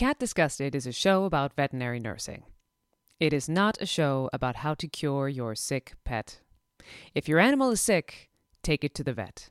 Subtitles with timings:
[0.00, 2.44] Cat Disgusted is a show about veterinary nursing.
[3.18, 6.40] It is not a show about how to cure your sick pet.
[7.14, 8.30] If your animal is sick,
[8.62, 9.50] take it to the vet.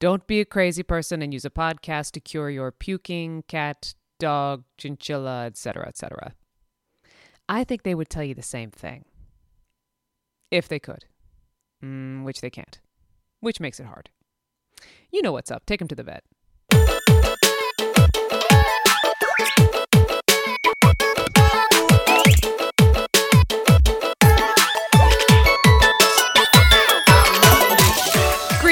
[0.00, 4.64] Don't be a crazy person and use a podcast to cure your puking cat, dog,
[4.76, 6.34] chinchilla, etc., etc.
[7.48, 9.04] I think they would tell you the same thing.
[10.50, 11.04] If they could.
[11.80, 12.80] Mm, which they can't.
[13.38, 14.10] Which makes it hard.
[15.12, 15.64] You know what's up.
[15.64, 16.24] Take them to the vet.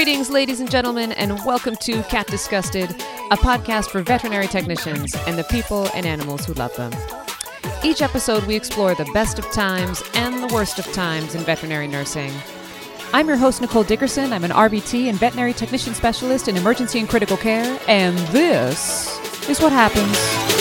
[0.05, 2.91] Greetings, ladies and gentlemen, and welcome to Cat Disgusted,
[3.31, 6.93] a podcast for veterinary technicians and the people and animals who love them.
[7.83, 11.89] Each episode, we explore the best of times and the worst of times in veterinary
[11.89, 12.31] nursing.
[13.15, 14.35] I'm your host, Nicole Dickerson.
[14.35, 19.09] I'm an RVT and veterinary technician specialist in emergency and critical care, and this
[19.49, 20.54] is what happens.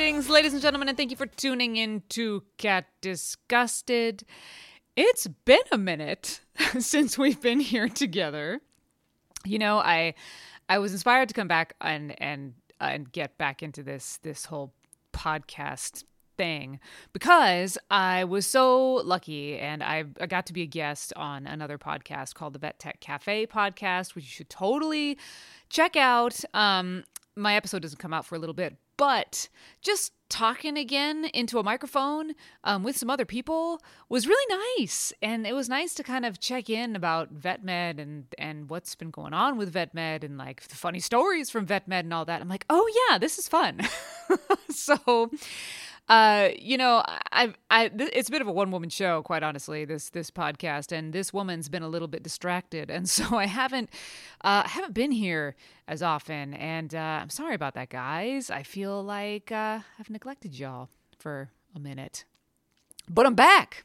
[0.00, 4.24] Greetings, ladies and gentlemen, and thank you for tuning in to Cat Disgusted.
[4.96, 6.40] It's been a minute
[6.78, 8.62] since we've been here together.
[9.44, 10.14] You know, I
[10.70, 14.72] I was inspired to come back and and and get back into this this whole
[15.12, 16.04] podcast
[16.38, 16.80] thing
[17.12, 21.76] because I was so lucky and I, I got to be a guest on another
[21.76, 25.18] podcast called the Vet Tech Cafe podcast, which you should totally
[25.68, 26.42] check out.
[26.54, 27.04] Um,
[27.36, 29.48] my episode doesn't come out for a little bit, but
[29.80, 32.34] just talking again into a microphone
[32.64, 35.10] um, with some other people was really nice.
[35.22, 39.10] And it was nice to kind of check in about vetmed and and what's been
[39.10, 42.42] going on with vetmed and like the funny stories from vetmed and all that.
[42.42, 43.80] I'm like oh yeah this is fun.
[44.70, 45.30] So
[46.10, 49.84] uh, you know, I, I, it's a bit of a one woman show, quite honestly.
[49.84, 53.90] This this podcast, and this woman's been a little bit distracted, and so I haven't,
[54.40, 55.54] uh, haven't been here
[55.86, 58.50] as often, and uh, I'm sorry about that, guys.
[58.50, 62.24] I feel like uh, I've neglected y'all for a minute,
[63.08, 63.84] but I'm back.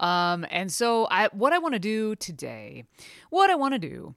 [0.00, 2.84] Um, and so I, what I want to do today,
[3.28, 4.14] what I want to do,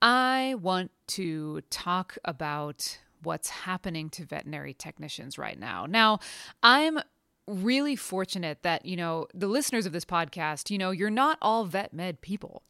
[0.00, 5.84] I want to talk about what's happening to veterinary technicians right now.
[5.84, 6.20] Now,
[6.62, 7.00] I'm
[7.46, 11.64] really fortunate that, you know, the listeners of this podcast, you know, you're not all
[11.64, 12.62] vet med people.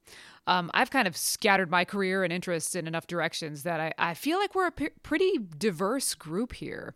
[0.46, 4.14] Um, I've kind of scattered my career and interests in enough directions that I, I
[4.14, 6.94] feel like we're a p- pretty diverse group here.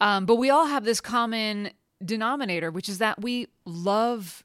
[0.00, 1.70] Um, but we all have this common
[2.04, 4.44] denominator, which is that we love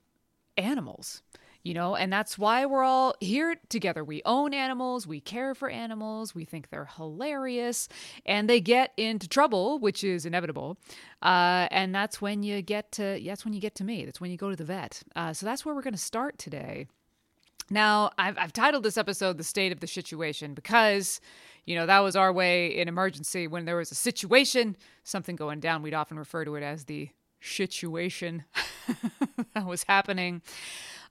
[0.57, 1.21] animals
[1.65, 4.03] you know, and that's why we're all here together.
[4.03, 7.89] We own animals, we care for animals, we think they're hilarious,
[8.23, 10.77] and they get into trouble, which is inevitable.
[11.23, 14.05] Uh, and that's when you get to that's when you get to me.
[14.05, 15.01] That's when you go to the vet.
[15.15, 16.85] Uh, so that's where we're going to start today.
[17.71, 21.19] Now, I've, I've titled this episode "The State of the Situation" because,
[21.65, 25.61] you know, that was our way in emergency when there was a situation, something going
[25.61, 25.81] down.
[25.81, 27.09] We'd often refer to it as the
[27.41, 28.43] situation
[29.55, 30.43] that was happening.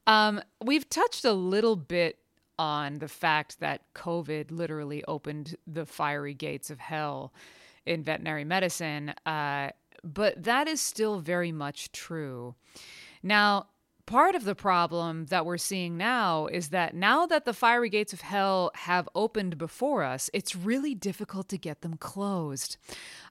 [0.06, 2.18] Um, we've touched a little bit
[2.58, 7.32] on the fact that COVID literally opened the fiery gates of hell
[7.86, 9.70] in veterinary medicine, uh,
[10.02, 12.54] but that is still very much true.
[13.22, 13.66] Now,
[14.06, 18.12] part of the problem that we're seeing now is that now that the fiery gates
[18.12, 22.76] of hell have opened before us, it's really difficult to get them closed.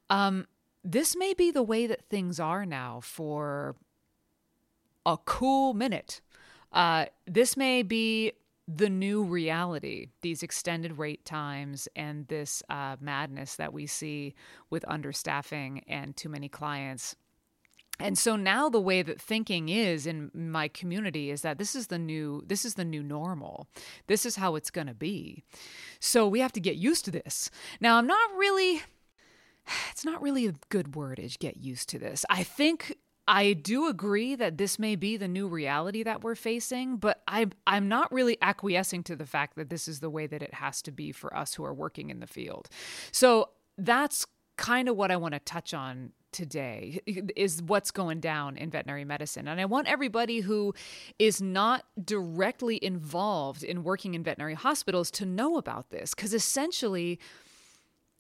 [0.10, 0.48] Um,
[0.84, 3.76] this may be the way that things are now for
[5.06, 6.22] a cool minute.
[6.74, 8.34] Uh, this may be
[8.68, 14.34] the new reality, these extended wait times and this uh, madness that we see
[14.70, 17.16] with understaffing and too many clients.
[18.00, 21.88] And so now the way that thinking is in my community is that this is
[21.88, 23.68] the new this is the new normal.
[24.08, 25.44] This is how it's going to be.
[26.00, 27.52] So we have to get used to this.
[27.80, 28.82] Now I'm not really
[29.92, 32.26] it's not really a good wordage get used to this.
[32.30, 32.98] I think
[33.28, 37.52] I do agree that this may be the new reality that we're facing, but I'm
[37.66, 40.82] I'm not really acquiescing to the fact that this is the way that it has
[40.84, 42.68] to be for us who are working in the field.
[43.12, 44.26] So that's
[44.58, 49.06] kind of what I want to touch on today is what's going down in veterinary
[49.06, 49.48] medicine.
[49.48, 50.74] And I want everybody who
[51.20, 57.20] is not directly involved in working in veterinary hospitals to know about this cuz essentially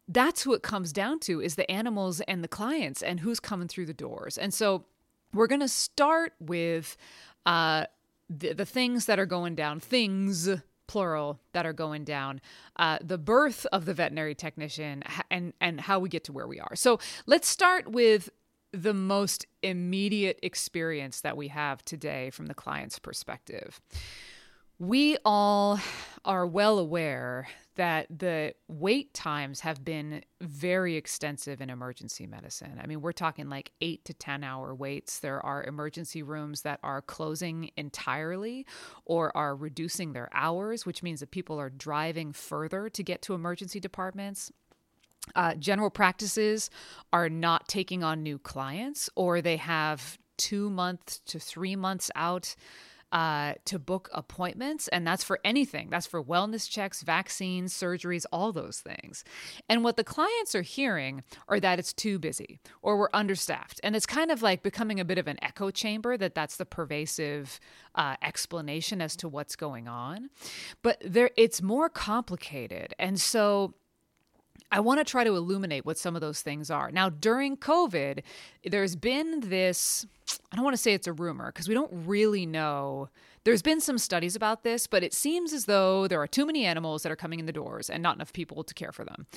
[0.07, 3.67] that's who it comes down to is the animals and the clients and who's coming
[3.67, 4.37] through the doors.
[4.37, 4.85] And so
[5.33, 6.97] we're going to start with
[7.45, 7.85] uh,
[8.29, 10.49] the, the things that are going down, things
[10.87, 12.41] plural that are going down
[12.75, 15.01] uh, the birth of the veterinary technician
[15.31, 16.75] and and how we get to where we are.
[16.75, 18.29] So let's start with
[18.71, 23.79] the most immediate experience that we have today from the client's perspective
[24.79, 25.79] We all
[26.25, 32.79] are well aware that the wait times have been very extensive in emergency medicine.
[32.81, 35.19] I mean, we're talking like eight to 10 hour waits.
[35.19, 38.65] There are emergency rooms that are closing entirely
[39.05, 43.33] or are reducing their hours, which means that people are driving further to get to
[43.33, 44.51] emergency departments.
[45.35, 46.69] Uh, general practices
[47.11, 52.55] are not taking on new clients, or they have two months to three months out
[53.13, 54.87] uh, to book appointments.
[54.87, 59.23] And that's for anything that's for wellness checks, vaccines, surgeries, all those things.
[59.69, 63.79] And what the clients are hearing are that it's too busy or we're understaffed.
[63.83, 66.65] And it's kind of like becoming a bit of an echo chamber that that's the
[66.65, 67.59] pervasive
[67.93, 70.31] uh, explanation as to what's going on.
[70.81, 72.95] But there, it's more complicated.
[72.97, 73.75] And so,
[74.71, 76.89] I want to try to illuminate what some of those things are.
[76.89, 78.23] Now, during COVID,
[78.65, 80.07] there's been this
[80.51, 83.09] I don't want to say it's a rumor because we don't really know.
[83.45, 86.65] There's been some studies about this, but it seems as though there are too many
[86.65, 89.27] animals that are coming in the doors and not enough people to care for them.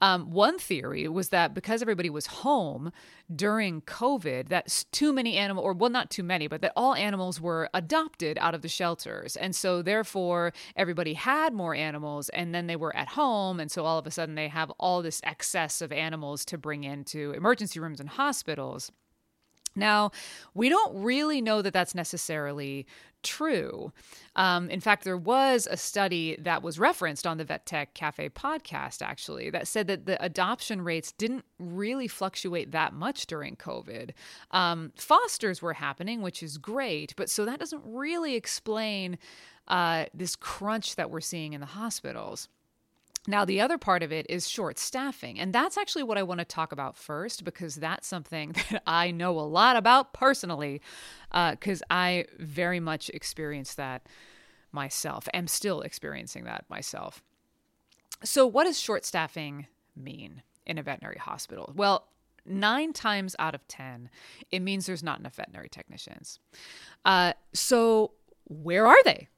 [0.00, 2.92] Um, one theory was that because everybody was home
[3.34, 7.40] during COVID, that too many animal, or well, not too many, but that all animals
[7.40, 12.68] were adopted out of the shelters, and so therefore everybody had more animals, and then
[12.68, 15.80] they were at home, and so all of a sudden they have all this excess
[15.80, 18.92] of animals to bring into emergency rooms and hospitals.
[19.76, 20.10] Now,
[20.54, 22.86] we don't really know that that's necessarily
[23.22, 23.92] true.
[24.36, 28.28] Um, in fact, there was a study that was referenced on the Vet Tech Cafe
[28.28, 34.10] podcast, actually, that said that the adoption rates didn't really fluctuate that much during COVID.
[34.52, 39.18] Um, fosters were happening, which is great, but so that doesn't really explain
[39.68, 42.48] uh, this crunch that we're seeing in the hospitals.
[43.26, 45.38] Now, the other part of it is short staffing.
[45.38, 49.10] And that's actually what I want to talk about first because that's something that I
[49.10, 50.80] know a lot about personally
[51.30, 54.06] because uh, I very much experienced that
[54.72, 55.28] myself.
[55.34, 57.22] am still experiencing that myself.
[58.22, 61.72] So, what does short staffing mean in a veterinary hospital?
[61.76, 62.08] Well,
[62.44, 64.08] nine times out of 10,
[64.50, 66.38] it means there's not enough veterinary technicians.
[67.04, 68.12] Uh, so,
[68.44, 69.28] where are they?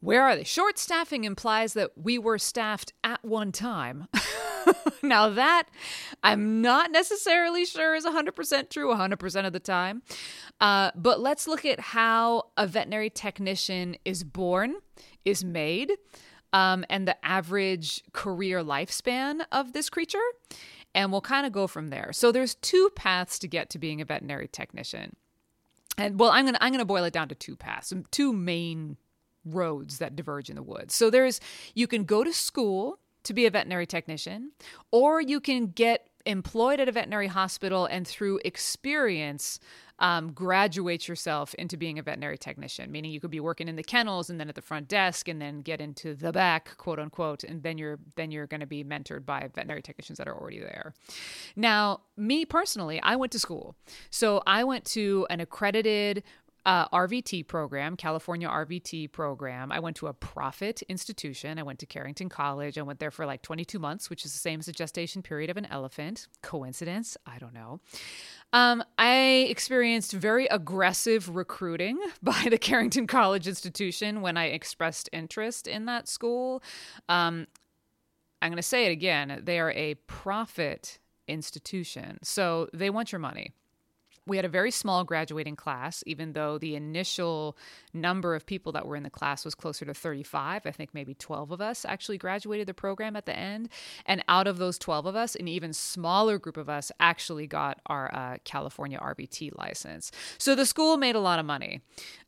[0.00, 0.44] Where are they?
[0.44, 4.06] Short staffing implies that we were staffed at one time.
[5.02, 5.64] now, that
[6.22, 10.02] I'm not necessarily sure is 100% true 100% of the time.
[10.60, 14.76] Uh, but let's look at how a veterinary technician is born,
[15.24, 15.92] is made,
[16.52, 20.18] um, and the average career lifespan of this creature.
[20.94, 22.12] And we'll kind of go from there.
[22.12, 25.16] So, there's two paths to get to being a veterinary technician.
[25.96, 28.96] And well, I'm gonna I'm gonna boil it down to two paths, two main
[29.54, 30.94] roads that diverge in the woods.
[30.94, 31.40] So there's
[31.74, 34.52] you can go to school to be a veterinary technician
[34.90, 39.58] or you can get employed at a veterinary hospital and through experience
[40.00, 43.82] um, graduate yourself into being a veterinary technician meaning you could be working in the
[43.82, 47.44] kennels and then at the front desk and then get into the back quote unquote
[47.44, 50.60] and then you're then you're going to be mentored by veterinary technicians that are already
[50.60, 50.94] there
[51.56, 53.74] now me personally i went to school
[54.10, 56.22] so i went to an accredited
[56.68, 59.72] uh, RVT program, California RVT program.
[59.72, 61.58] I went to a profit institution.
[61.58, 62.76] I went to Carrington College.
[62.76, 65.48] I went there for like 22 months, which is the same as the gestation period
[65.48, 66.28] of an elephant.
[66.42, 67.16] Coincidence?
[67.24, 67.80] I don't know.
[68.52, 75.68] Um, I experienced very aggressive recruiting by the Carrington College institution when I expressed interest
[75.68, 76.62] in that school.
[77.08, 77.46] Um,
[78.42, 79.40] I'm going to say it again.
[79.42, 80.98] They are a profit
[81.28, 82.18] institution.
[82.22, 83.52] So they want your money
[84.28, 87.56] we had a very small graduating class, even though the initial
[87.92, 90.66] number of people that were in the class was closer to 35.
[90.66, 93.68] I think maybe 12 of us actually graduated the program at the end.
[94.06, 97.80] And out of those 12 of us, an even smaller group of us actually got
[97.86, 100.12] our uh, California RVT license.
[100.36, 101.80] So the school made a lot of money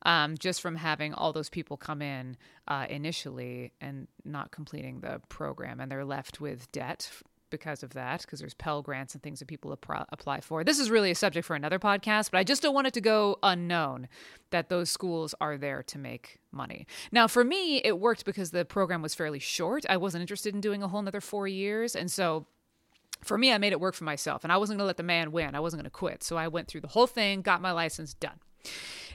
[0.02, 5.21] um, just from having all those people come in uh, initially and not completing the
[5.28, 5.80] program.
[5.80, 7.11] And they're left with debt
[7.50, 10.64] because of that, because there's Pell Grants and things that people apply for.
[10.64, 13.00] This is really a subject for another podcast, but I just don't want it to
[13.00, 14.09] go unknown
[14.50, 16.87] that those schools are there to make money.
[17.12, 19.85] Now, for me, it worked because the program was fairly short.
[19.88, 21.95] I wasn't interested in doing a whole another four years.
[21.95, 22.47] And so
[23.23, 25.02] for me, I made it work for myself, and I wasn't going to let the
[25.02, 25.54] man win.
[25.54, 26.23] I wasn't going to quit.
[26.23, 28.40] So I went through the whole thing, got my license, done.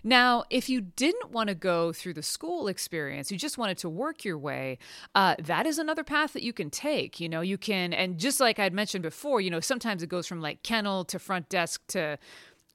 [0.04, 3.90] Now, if you didn't want to go through the school experience, you just wanted to
[3.90, 4.78] work your way,
[5.16, 7.20] uh, that is another path that you can take.
[7.20, 10.28] You know, you can, and just like I'd mentioned before, you know, sometimes it goes
[10.28, 12.20] from like kennel to front desk to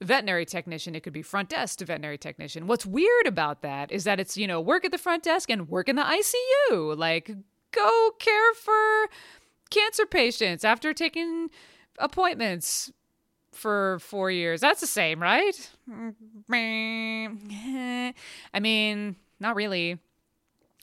[0.03, 4.05] veterinary technician it could be front desk to veterinary technician what's weird about that is
[4.05, 7.31] that it's you know work at the front desk and work in the icu like
[7.71, 9.11] go care for
[9.69, 11.51] cancer patients after taking
[11.99, 12.91] appointments
[13.53, 14.61] for four years.
[14.61, 15.71] That's the same, right?
[16.53, 18.15] I
[18.61, 19.99] mean, not really.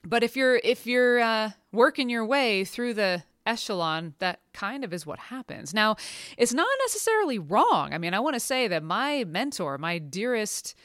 [0.05, 4.93] but if you're if you're uh, working your way through the echelon, that kind of
[4.93, 5.73] is what happens.
[5.73, 5.95] Now,
[6.37, 7.93] it's not necessarily wrong.
[7.93, 10.75] I mean, I want to say that my mentor, my dearest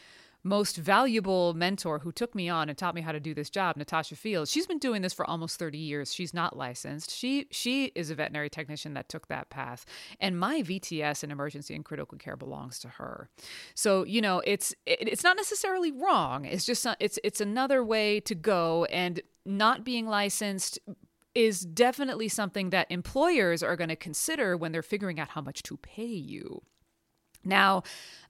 [0.44, 3.76] most valuable mentor who took me on and taught me how to do this job,
[3.76, 4.50] Natasha Fields.
[4.50, 6.12] She's been doing this for almost 30 years.
[6.12, 7.11] She's not licensed.
[7.11, 9.84] She she is a veterinary technician that took that path.
[10.20, 13.28] And my VTS in emergency and critical care belongs to her.
[13.75, 16.44] So, you know, it's it, it's not necessarily wrong.
[16.44, 20.78] It's just it's it's another way to go and not being licensed
[21.34, 25.62] is definitely something that employers are going to consider when they're figuring out how much
[25.62, 26.62] to pay you.
[27.44, 27.82] Now,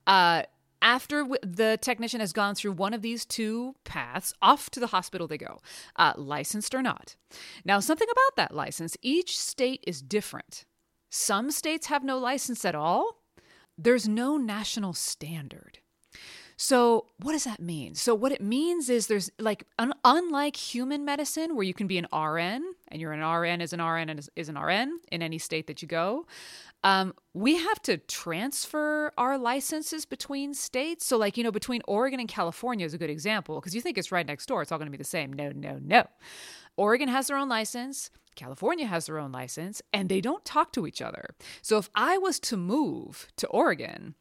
[0.07, 0.45] uh,
[0.83, 5.27] after the technician has gone through one of these two paths, off to the hospital
[5.27, 5.61] they go,
[5.97, 7.17] uh, licensed or not.
[7.65, 10.65] Now, something about that license each state is different.
[11.09, 13.23] Some states have no license at all,
[13.79, 15.79] there's no national standard.
[16.57, 17.95] So, what does that mean?
[17.95, 21.99] So, what it means is there's like, un- unlike human medicine, where you can be
[21.99, 25.23] an RN and you're an RN is an RN and is, is an RN in
[25.23, 26.27] any state that you go,
[26.85, 31.07] um, we have to transfer our licenses between states.
[31.07, 33.99] So, like, you know, between Oregon and California is a good example because you think
[33.99, 34.63] it's right next door.
[34.63, 35.33] It's all going to be the same.
[35.33, 36.07] No, no, no.
[36.77, 38.11] Oregon has their own license.
[38.35, 41.35] California has their own license, and they don't talk to each other.
[41.61, 44.15] So, if I was to move to Oregon,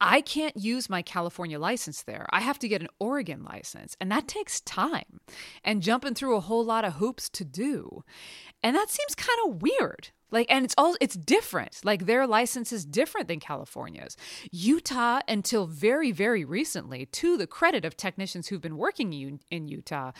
[0.00, 2.26] I can't use my California license there.
[2.30, 5.20] I have to get an Oregon license, and that takes time
[5.64, 8.04] and jumping through a whole lot of hoops to do.
[8.62, 10.10] And that seems kind of weird.
[10.30, 11.80] Like, and it's all, it's different.
[11.84, 14.16] Like, their license is different than California's.
[14.50, 19.12] Utah, until very, very recently, to the credit of technicians who've been working
[19.50, 20.12] in Utah,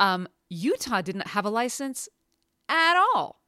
[0.00, 2.08] um, Utah didn't have a license
[2.68, 3.40] at all.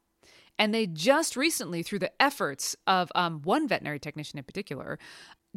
[0.59, 4.99] And they just recently, through the efforts of um, one veterinary technician in particular,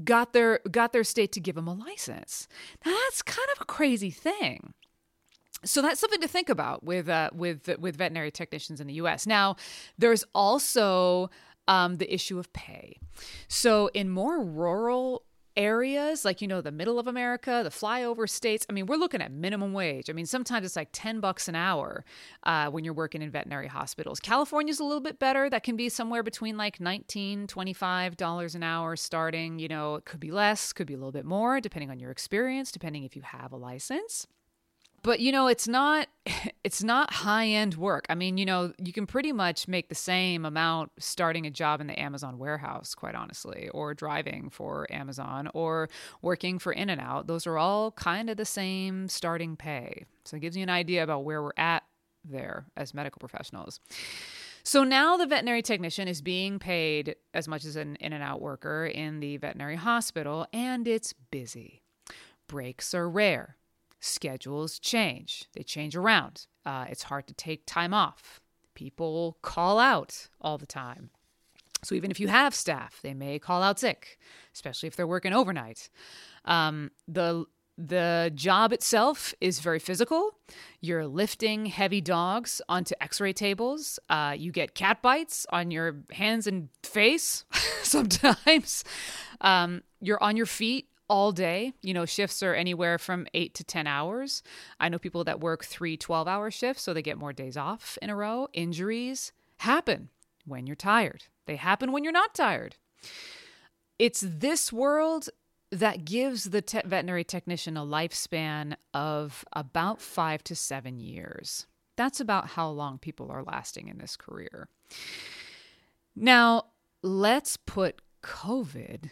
[0.04, 2.48] got their got their state to give them a license.
[2.86, 4.74] Now that's kind of a crazy thing
[5.63, 9.27] so that's something to think about with uh, with with veterinary technicians in the U.S.
[9.27, 9.56] Now,
[9.98, 11.30] there's also
[11.68, 12.98] um, the issue of pay.
[13.48, 15.24] So in more rural
[15.58, 19.22] areas like you know the middle of america the flyover states i mean we're looking
[19.22, 22.06] at minimum wage i mean sometimes it's like 10 bucks an hour
[22.44, 25.89] uh, when you're working in veterinary hospitals california's a little bit better that can be
[25.89, 30.72] somewhere between like 19 25 dollars an hour starting you know it could be less
[30.72, 33.58] could be a little bit more depending on your experience depending if you have a
[33.58, 34.27] license
[35.03, 36.08] but you know it's not
[36.63, 38.05] it's not high end work.
[38.10, 41.81] I mean you know you can pretty much make the same amount starting a job
[41.81, 45.89] in the amazon warehouse quite honestly or driving for amazon or
[46.22, 50.05] working for in and out those are all kind of the same starting pay.
[50.25, 51.84] So it gives you an idea about where we're at
[52.24, 53.79] there as medical professionals.
[54.63, 58.41] So now the veterinary technician is being paid as much as an in and out
[58.41, 61.81] worker in the veterinary hospital and it's busy.
[62.48, 63.58] Breaks are rare
[64.01, 66.48] schedules change, they change around.
[66.65, 68.41] Uh, it's hard to take time off.
[68.75, 71.12] People call out all the time.
[71.84, 74.20] So even if you have staff, they may call out sick,
[74.53, 75.89] especially if they're working overnight.
[76.46, 77.46] Um, the
[77.77, 80.36] the job itself is very physical.
[80.81, 83.98] You're lifting heavy dogs onto x ray tables.
[84.10, 87.46] Uh, you get cat bites on your hands and face
[87.84, 88.84] sometimes.
[89.39, 91.74] Um, you're on your feet all day.
[91.82, 94.41] You know, shifts are anywhere from eight to 10 hours.
[94.80, 97.98] I know people that work three 12 hour shifts, so they get more days off
[98.01, 98.48] in a row.
[98.53, 100.08] Injuries happen
[100.46, 102.77] when you're tired, they happen when you're not tired.
[104.00, 105.30] It's this world
[105.70, 111.68] that gives the te- veterinary technician a lifespan of about five to seven years.
[111.98, 114.70] That's about how long people are lasting in this career.
[116.15, 116.68] Now,
[117.03, 119.12] let's put COVID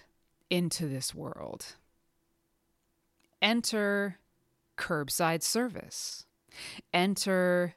[0.50, 1.76] into this world.
[3.42, 4.20] Enter
[4.78, 6.26] curbside service.
[6.94, 7.76] Enter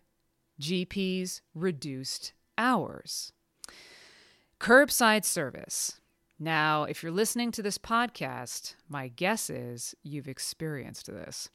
[0.61, 3.33] GP's reduced hours.
[4.61, 6.01] Curbside service.
[6.39, 11.51] Now, if you're listening to this podcast, my guess is you've experienced this.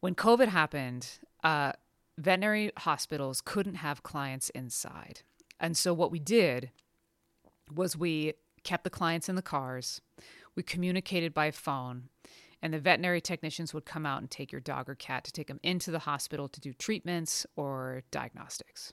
[0.00, 1.72] When COVID happened, uh,
[2.16, 5.20] veterinary hospitals couldn't have clients inside.
[5.60, 6.70] And so, what we did
[7.74, 10.00] was we kept the clients in the cars,
[10.54, 12.08] we communicated by phone,
[12.62, 15.48] and the veterinary technicians would come out and take your dog or cat to take
[15.48, 18.92] them into the hospital to do treatments or diagnostics.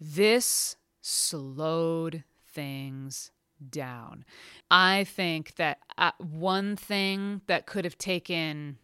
[0.00, 3.30] This slowed things
[3.70, 4.24] down.
[4.70, 8.78] I think that uh, one thing that could have taken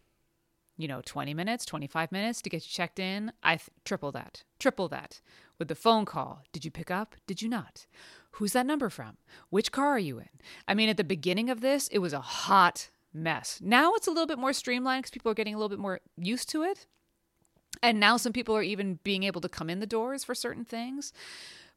[0.75, 4.43] you know 20 minutes 25 minutes to get you checked in i th- triple that
[4.57, 5.21] triple that.
[5.59, 7.15] With the phone call did you pick up?
[7.27, 7.85] Did you not?
[8.31, 9.17] Who's that number from?
[9.49, 10.29] Which car are you in?
[10.67, 13.59] I mean at the beginning of this it was a hot mess.
[13.61, 16.01] Now it's a little bit more streamlined because people are getting a little bit more
[16.17, 16.87] used to it.
[17.81, 20.65] And now some people are even being able to come in the doors for certain
[20.65, 21.11] things.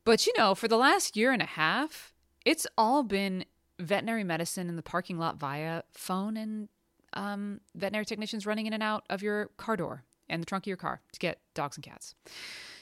[0.04, 2.12] But you know, for the last year and a half,
[2.44, 3.44] it's all been
[3.78, 6.68] veterinary medicine in the parking lot via phone and
[7.12, 10.68] um, veterinary technicians running in and out of your car door and the trunk of
[10.68, 12.14] your car to get dogs and cats.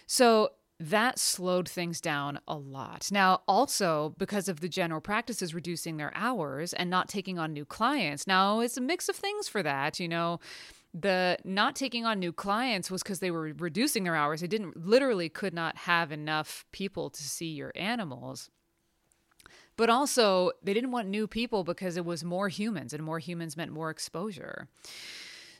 [0.06, 0.50] So
[0.90, 3.08] that slowed things down a lot.
[3.10, 7.64] Now, also because of the general practices reducing their hours and not taking on new
[7.64, 8.26] clients.
[8.26, 9.98] Now, it's a mix of things for that.
[9.98, 10.40] You know,
[10.92, 14.40] the not taking on new clients was because they were reducing their hours.
[14.40, 18.50] They didn't literally could not have enough people to see your animals.
[19.76, 23.56] But also, they didn't want new people because it was more humans, and more humans
[23.56, 24.68] meant more exposure.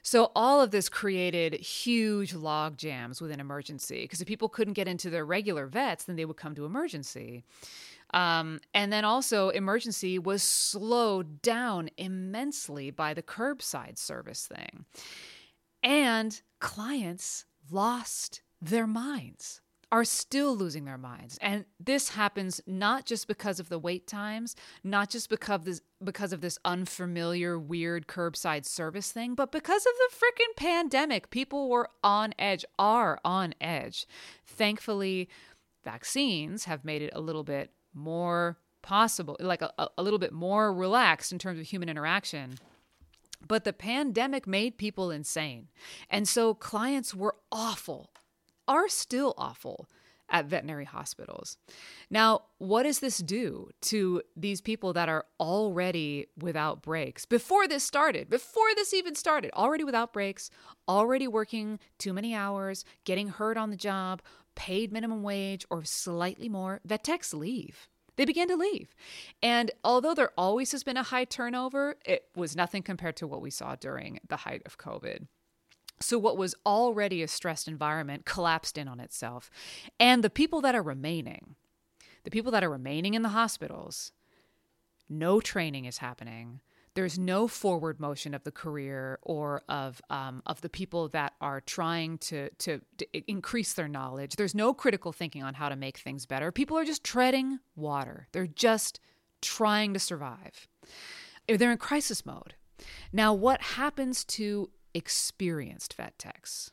[0.05, 4.87] So all of this created huge log jams within emergency because if people couldn't get
[4.87, 7.43] into their regular vets, then they would come to emergency.
[8.13, 14.85] Um, and then also, emergency was slowed down immensely by the curbside service thing.
[15.83, 19.63] And clients lost their minds
[19.95, 21.39] are still losing their minds.
[21.41, 25.83] And this happens not just because of the wait times, not just because of this,
[26.03, 31.31] because of this unfamiliar, weird curbside service thing, but because of the freaking pandemic.
[31.31, 34.05] People were on edge, are on edge.
[34.45, 35.29] Thankfully,
[35.85, 40.75] vaccines have made it a little bit more possible, like a, a little bit more
[40.75, 42.57] relaxed in terms of human interaction.
[43.47, 45.69] But the pandemic made people insane.
[46.11, 48.11] And so clients were awful,
[48.67, 49.89] are still awful
[50.29, 51.59] at veterinary hospitals.
[52.11, 57.27] Now, what does this do to these people that are already without breaks?
[57.27, 60.51] Before this started, before this even started, already without breaks,
[60.89, 64.23] already working too many hours, getting hurt on the job,
[64.55, 67.89] paid minimum wage or slightly more, vet techs leave.
[68.17, 68.95] They began to leave.
[69.43, 73.43] And although there always has been a high turnover, it was nothing compared to what
[73.43, 75.27] we saw during the height of COVID.
[76.05, 79.51] So, what was already a stressed environment collapsed in on itself.
[79.99, 81.57] And the people that are remaining,
[82.25, 84.13] the people that are remaining in the hospitals,
[85.09, 86.61] no training is happening.
[86.95, 91.61] There's no forward motion of the career or of um, of the people that are
[91.61, 94.37] trying to, to to increase their knowledge.
[94.37, 96.53] There's no critical thinking on how to make things better.
[96.53, 98.29] People are just treading water.
[98.33, 99.01] They're just
[99.43, 100.69] trying to survive.
[101.49, 102.55] They're in crisis mode.
[103.13, 106.71] Now, what happens to experienced vet techs.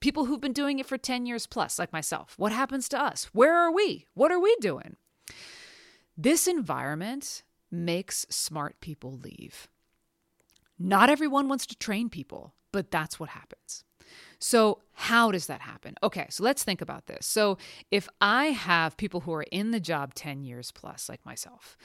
[0.00, 2.34] People who've been doing it for 10 years plus, like myself.
[2.36, 3.30] What happens to us?
[3.32, 4.06] Where are we?
[4.14, 4.96] What are we doing?
[6.16, 9.68] This environment makes smart people leave.
[10.78, 13.84] Not everyone wants to train people, but that's what happens.
[14.38, 15.94] So, how does that happen?
[16.02, 17.24] Okay, so let's think about this.
[17.24, 17.56] So,
[17.90, 21.76] if I have people who are in the job 10 years plus, like myself,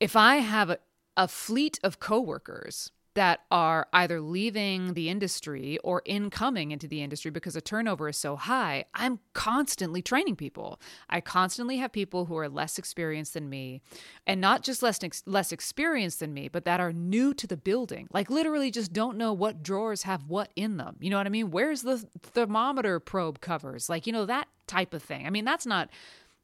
[0.00, 0.78] if I have a,
[1.16, 7.30] a fleet of coworkers that are either leaving the industry or incoming into the industry
[7.30, 10.80] because the turnover is so high, I'm constantly training people.
[11.08, 13.80] I constantly have people who are less experienced than me,
[14.26, 18.08] and not just less less experienced than me, but that are new to the building.
[18.12, 20.96] Like literally just don't know what drawers have what in them.
[21.00, 21.50] You know what I mean?
[21.50, 23.88] Where's the thermometer probe covers?
[23.88, 25.26] Like, you know, that type of thing.
[25.26, 25.88] I mean, that's not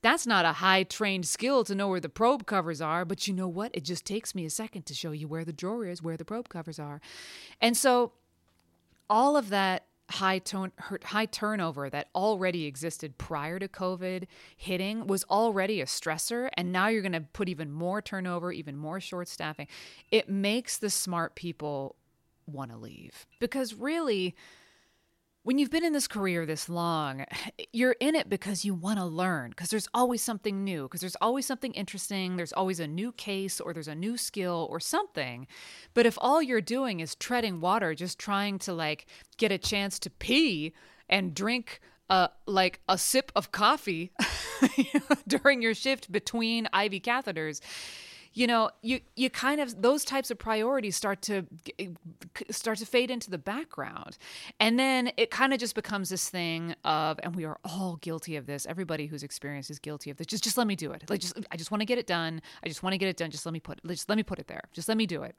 [0.04, 3.32] that's not a high trained skill to know where the probe covers are, but you
[3.32, 3.70] know what?
[3.72, 6.26] It just takes me a second to show you where the drawer is, where the
[6.26, 7.00] probe covers are.
[7.58, 8.12] And so
[9.08, 10.70] all of that high tone
[11.04, 16.88] high turnover that already existed prior to covid hitting was already a stressor and now
[16.88, 19.66] you're going to put even more turnover even more short staffing
[20.10, 21.96] it makes the smart people
[22.46, 24.36] want to leave because really
[25.44, 27.24] when you've been in this career this long,
[27.72, 31.16] you're in it because you want to learn, because there's always something new, because there's
[31.20, 35.46] always something interesting, there's always a new case or there's a new skill or something.
[35.92, 39.98] But if all you're doing is treading water, just trying to like get a chance
[40.00, 40.72] to pee
[41.09, 41.80] and drink
[42.11, 44.12] uh, like a sip of coffee
[45.28, 47.61] during your shift between IV catheters,
[48.35, 51.47] you know you you kind of those types of priorities start to
[52.51, 54.18] start to fade into the background.
[54.61, 58.37] And then it kind of just becomes this thing of and we are all guilty
[58.37, 58.66] of this.
[58.66, 61.05] Everybody who's experienced is guilty of this just just let me do it.
[61.09, 62.42] Like just i just want to get it done.
[62.62, 63.31] I just want to get it done.
[63.31, 64.62] Just let me put just let me put it there.
[64.73, 65.37] Just let me do it.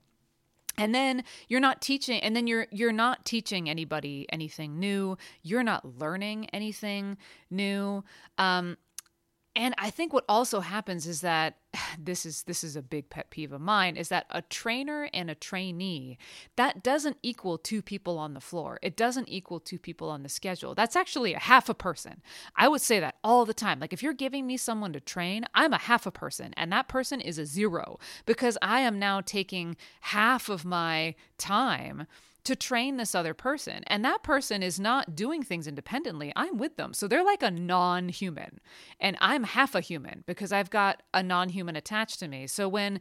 [0.78, 5.18] And then you're not teaching and then you're you're not teaching anybody anything new.
[5.42, 7.18] You're not learning anything
[7.50, 8.04] new.
[8.38, 8.78] Um,
[9.56, 11.58] and I think what also happens is that
[12.00, 15.30] this is this is a big pet peeve of mine is that a trainer and
[15.30, 16.18] a trainee
[16.58, 18.80] that doesn't equal two people on the floor.
[18.82, 20.76] It doesn't equal two people on the schedule.
[20.76, 22.22] That's actually a half a person.
[22.56, 23.80] I would say that all the time.
[23.80, 26.88] Like if you're giving me someone to train, I'm a half a person and that
[26.88, 32.08] person is a zero because I am now taking half of my time
[32.46, 33.84] to train this other person.
[33.88, 36.32] And that person is not doing things independently.
[36.36, 36.94] I'm with them.
[36.94, 38.60] So they're like a non human.
[39.00, 42.48] And I'm half a human because I've got a non human attached to me.
[42.48, 43.00] So when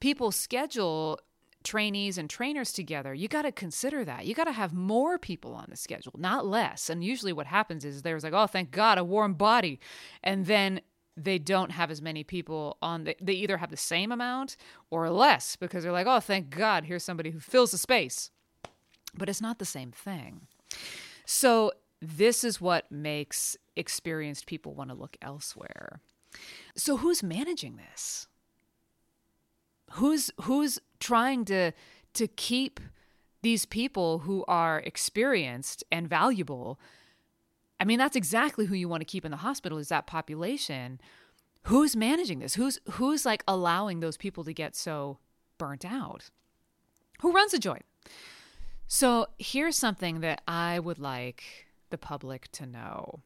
[0.00, 1.20] people schedule
[1.62, 4.24] trainees and trainers together, you got to consider that.
[4.24, 6.88] You got to have more people on the schedule, not less.
[6.88, 9.80] And usually what happens is there's like, oh, thank God, a warm body.
[10.22, 10.80] And then
[11.16, 14.56] they don't have as many people on the, they either have the same amount
[14.90, 18.30] or less because they're like, oh, thank God, here's somebody who fills the space.
[19.18, 20.46] But it's not the same thing.
[21.24, 26.00] So this is what makes experienced people want to look elsewhere.
[26.76, 28.26] So who's managing this?
[29.92, 31.72] who's who's trying to
[32.14, 32.80] to keep
[33.42, 36.78] these people who are experienced and valuable
[37.80, 41.00] i mean that's exactly who you want to keep in the hospital is that population
[41.64, 45.18] who's managing this who's who's like allowing those people to get so
[45.58, 46.30] burnt out
[47.20, 47.84] who runs a joint
[48.86, 53.20] so here's something that i would like the public to know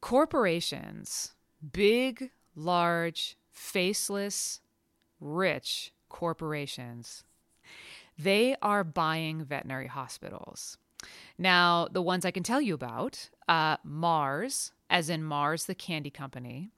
[0.00, 1.34] corporations
[1.72, 4.60] big large faceless
[5.20, 7.24] rich corporations.
[8.18, 10.78] They are buying veterinary hospitals.
[11.38, 16.10] Now, the ones I can tell you about uh, Mars, as in Mars, the candy
[16.10, 16.70] company,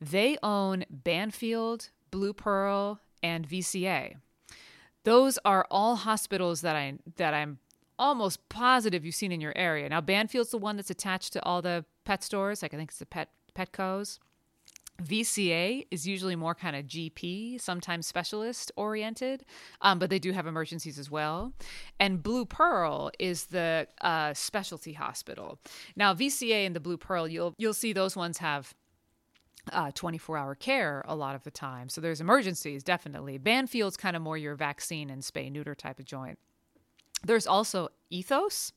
[0.00, 4.16] they own Banfield, Blue Pearl, and VCA.
[5.04, 7.58] Those are all hospitals that I that I'm
[7.98, 9.88] almost positive you've seen in your area.
[9.88, 12.98] Now, Banfield's the one that's attached to all the pet stores, like I think it's
[12.98, 14.20] the Pet Petco's.
[15.02, 19.44] VCA is usually more kind of GP, sometimes specialist oriented,
[19.80, 21.52] um, but they do have emergencies as well.
[22.00, 25.60] And Blue Pearl is the uh, specialty hospital.
[25.94, 28.74] Now, VCA and the Blue Pearl, you'll you'll see those ones have
[29.72, 31.88] uh, 24 hour care a lot of the time.
[31.88, 33.38] So there's emergencies, definitely.
[33.38, 36.38] Banfield's kind of more your vaccine and spay neuter type of joint.
[37.24, 38.72] There's also Ethos.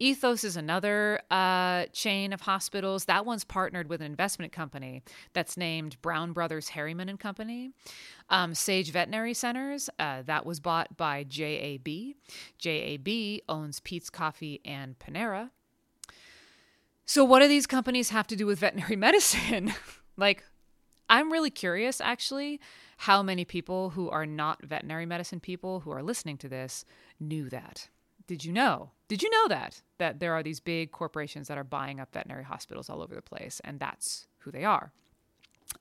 [0.00, 3.04] Ethos is another uh, chain of hospitals.
[3.04, 5.02] That one's partnered with an investment company
[5.34, 7.70] that's named Brown Brothers Harriman and Company.
[8.28, 11.88] Um, Sage Veterinary Centers, uh, that was bought by JAB.
[12.58, 15.50] JAB owns Peet's Coffee and Panera.
[17.06, 19.74] So, what do these companies have to do with veterinary medicine?
[20.16, 20.44] Like,
[21.08, 22.60] I'm really curious actually
[22.98, 26.84] how many people who are not veterinary medicine people who are listening to this
[27.20, 27.88] knew that.
[28.26, 28.90] Did you know?
[29.06, 32.44] Did you know that that there are these big corporations that are buying up veterinary
[32.44, 34.92] hospitals all over the place, and that's who they are?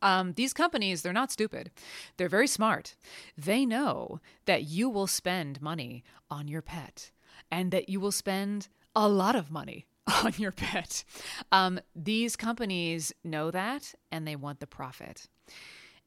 [0.02, 1.72] Um, these companies, they're not stupid.
[2.18, 2.96] They're very smart.
[3.38, 7.12] They know that you will spend money on your pet
[7.50, 9.86] and that you will spend a lot of money
[10.24, 11.04] on your pet.
[11.52, 15.28] Um, these companies know that and they want the profit.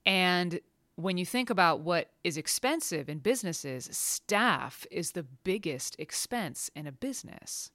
[0.05, 0.61] And
[0.97, 6.87] when you think about what is expensive in businesses, staff is the biggest expense in
[6.87, 7.71] a business.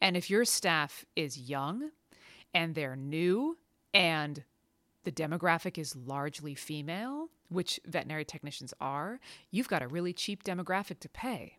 [0.00, 1.90] And if your staff is young
[2.54, 3.58] and they're new
[3.92, 4.44] and
[5.04, 11.00] the demographic is largely female, which veterinary technicians are, you've got a really cheap demographic
[11.00, 11.58] to pay.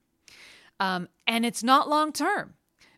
[0.80, 2.56] Um, and it's not long term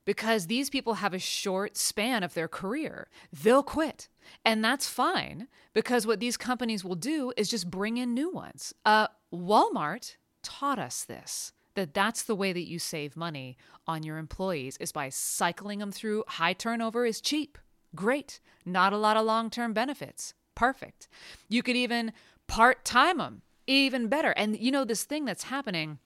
[0.10, 3.10] because these people have a short span of their career.
[3.32, 4.10] They'll quit.
[4.44, 8.74] And that's fine because what these companies will do is just bring in new ones.
[8.84, 14.18] Uh, Walmart taught us this that that's the way that you save money on your
[14.18, 17.60] employees is by cycling them through high turnover is cheap.
[17.94, 18.40] Great.
[18.66, 20.34] Not a lot of long-term benefits.
[20.56, 21.08] Perfect.
[21.50, 22.14] You could even
[22.48, 23.44] part-time them.
[23.68, 24.32] Even better.
[24.32, 26.00] And you know this thing that's happening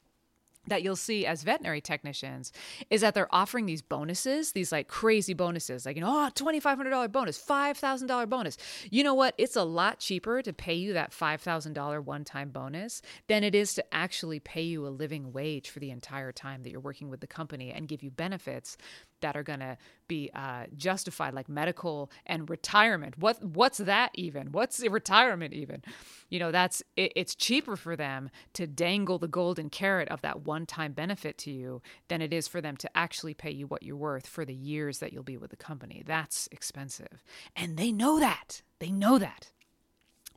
[0.67, 2.51] that you'll see as veterinary technicians
[2.89, 7.11] is that they're offering these bonuses, these like crazy bonuses, like, you know, oh, $2,500
[7.11, 8.57] bonus, $5,000 bonus.
[8.89, 9.35] You know what?
[9.37, 13.73] It's a lot cheaper to pay you that $5,000 one time bonus than it is
[13.75, 17.19] to actually pay you a living wage for the entire time that you're working with
[17.19, 18.77] the company and give you benefits
[19.23, 23.17] that are going to be uh, justified, like medical and retirement.
[23.17, 24.51] What what's that even?
[24.51, 25.81] What's retirement even?
[26.29, 30.41] You know, that's it, it's cheaper for them to dangle the golden carrot of that
[30.45, 33.95] one-time benefit to you than it is for them to actually pay you what you're
[33.95, 36.03] worth for the years that you'll be with the company.
[36.05, 37.23] That's expensive,
[37.55, 38.61] and they know that.
[38.79, 39.51] They know that.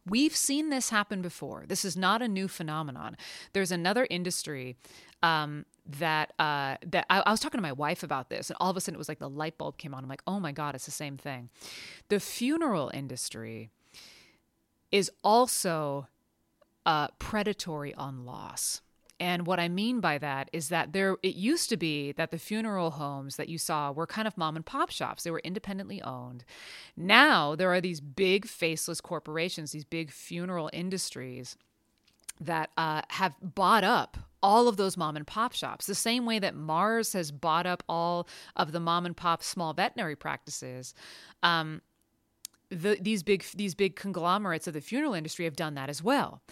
[0.09, 1.65] We've seen this happen before.
[1.67, 3.17] This is not a new phenomenon.
[3.53, 4.77] There's another industry
[5.23, 8.71] um, that uh, that I, I, was talking to my wife about this, and all
[8.71, 10.03] of a sudden it was like the light bulb came on.
[10.03, 11.51] I'm like, oh my god, it's the same thing.
[12.09, 13.71] The funeral industry
[14.91, 16.09] is also
[16.85, 18.83] uh, predatory on loss.
[19.19, 22.39] And what I mean by that is that there it used to be that the
[22.39, 25.23] funeral homes that you saw were kind of mom and pop shops.
[25.23, 26.45] They were independently owned.
[26.97, 31.57] Now there are these big faceless corporations, these big funeral industries
[32.39, 35.87] that uh, have bought up all of those mom and pop shops.
[35.87, 39.75] The same way that Mars has bought up all of the mom and pop small
[39.75, 40.95] veterinary practices.
[41.43, 41.83] Um,
[42.71, 46.43] the, these big these big conglomerates of the funeral industry have done that as well.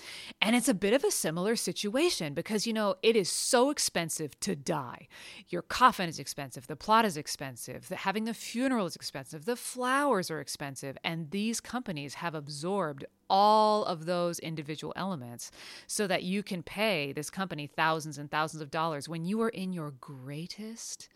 [0.40, 4.38] And it's a bit of a similar situation because you know it is so expensive
[4.40, 5.08] to die.
[5.48, 9.56] Your coffin is expensive, the plot is expensive, the, having the funeral is expensive, the
[9.56, 15.50] flowers are expensive, and these companies have absorbed all of those individual elements
[15.86, 19.48] so that you can pay this company thousands and thousands of dollars when you are
[19.48, 21.08] in your greatest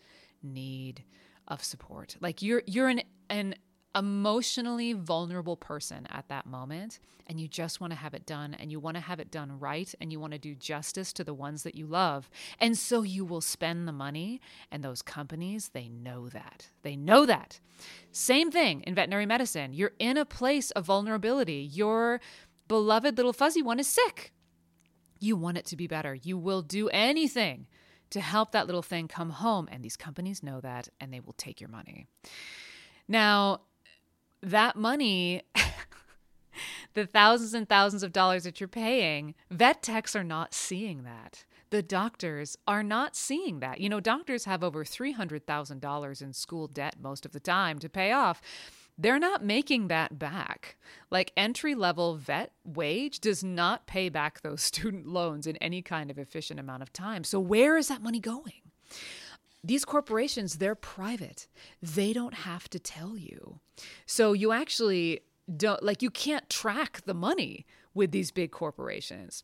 [0.43, 1.03] need
[1.47, 2.17] of support.
[2.19, 3.55] Like you're you're an an
[3.95, 8.71] emotionally vulnerable person at that moment and you just want to have it done and
[8.71, 11.33] you want to have it done right and you want to do justice to the
[11.33, 12.29] ones that you love.
[12.59, 16.69] And so you will spend the money and those companies, they know that.
[16.83, 17.59] They know that.
[18.11, 19.73] Same thing in veterinary medicine.
[19.73, 21.67] You're in a place of vulnerability.
[21.71, 22.21] Your
[22.67, 24.33] beloved little fuzzy one is sick.
[25.19, 26.13] You want it to be better.
[26.15, 27.67] You will do anything
[28.11, 31.33] to help that little thing come home and these companies know that and they will
[31.33, 32.07] take your money.
[33.07, 33.61] Now,
[34.41, 35.41] that money,
[36.93, 41.45] the thousands and thousands of dollars that you're paying, vet techs are not seeing that.
[41.71, 43.79] The doctors are not seeing that.
[43.79, 48.11] You know, doctors have over $300,000 in school debt most of the time to pay
[48.11, 48.41] off.
[48.97, 50.77] They're not making that back.
[51.09, 56.11] Like entry level vet wage does not pay back those student loans in any kind
[56.11, 57.23] of efficient amount of time.
[57.23, 58.68] So, where is that money going?
[59.63, 61.47] These corporations, they're private.
[61.81, 63.59] They don't have to tell you.
[64.05, 65.21] So you actually
[65.55, 69.43] don't, like, you can't track the money with these big corporations.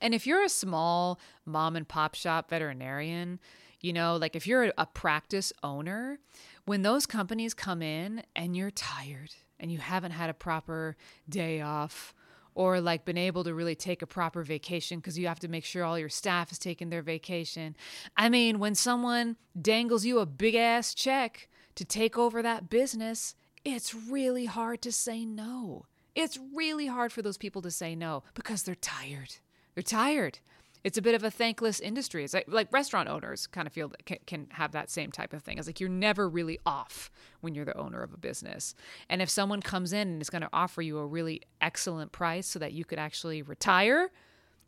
[0.00, 3.40] And if you're a small mom and pop shop veterinarian,
[3.80, 6.18] you know, like if you're a practice owner,
[6.64, 10.96] when those companies come in and you're tired and you haven't had a proper
[11.28, 12.14] day off
[12.58, 15.64] or like been able to really take a proper vacation because you have to make
[15.64, 17.76] sure all your staff is taking their vacation.
[18.16, 23.36] I mean, when someone dangles you a big ass check to take over that business,
[23.64, 25.86] it's really hard to say no.
[26.16, 29.36] It's really hard for those people to say no because they're tired.
[29.76, 30.40] They're tired
[30.84, 32.24] it's a bit of a thankless industry.
[32.24, 35.42] It's like, like restaurant owners kind of feel can, can have that same type of
[35.42, 35.58] thing.
[35.58, 37.10] It's like you're never really off
[37.40, 38.74] when you're the owner of a business.
[39.08, 42.46] And if someone comes in and is going to offer you a really excellent price
[42.46, 44.10] so that you could actually retire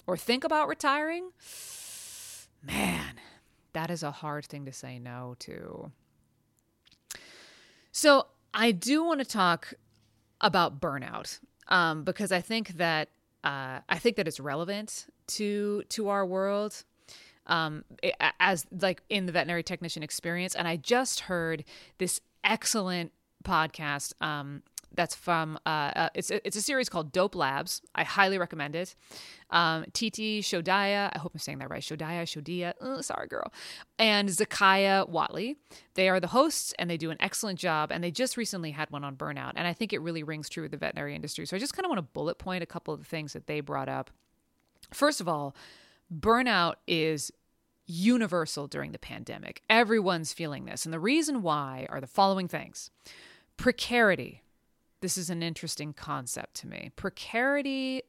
[0.06, 1.30] or think about retiring,
[2.62, 3.14] man,
[3.72, 5.92] that is a hard thing to say no to.
[7.92, 9.74] So I do want to talk
[10.40, 13.08] about burnout um, because I think that
[13.44, 16.84] uh, I think that it's relevant to to our world
[17.46, 17.84] um,
[18.38, 20.54] as like in the veterinary technician experience.
[20.54, 21.64] And I just heard
[21.98, 23.12] this excellent
[23.44, 24.62] podcast um,
[24.94, 27.82] that's from uh, uh, it's it's a series called Dope Labs.
[27.94, 28.94] I highly recommend it.
[29.50, 31.82] Um, Titi Shodiya, I hope I'm saying that right.
[31.82, 33.52] Shodaya, Shodia, oh, sorry girl,
[33.98, 35.56] and Zakiya Whatley.
[35.94, 37.90] They are the hosts, and they do an excellent job.
[37.92, 40.64] And they just recently had one on burnout, and I think it really rings true
[40.64, 41.46] with the veterinary industry.
[41.46, 43.46] So I just kind of want to bullet point a couple of the things that
[43.46, 44.10] they brought up.
[44.92, 45.54] First of all,
[46.12, 47.30] burnout is
[47.86, 49.62] universal during the pandemic.
[49.68, 50.84] Everyone's feeling this.
[50.84, 52.90] And the reason why are the following things
[53.56, 54.42] precarity.
[55.00, 56.90] This is an interesting concept to me.
[56.96, 58.02] Precarity,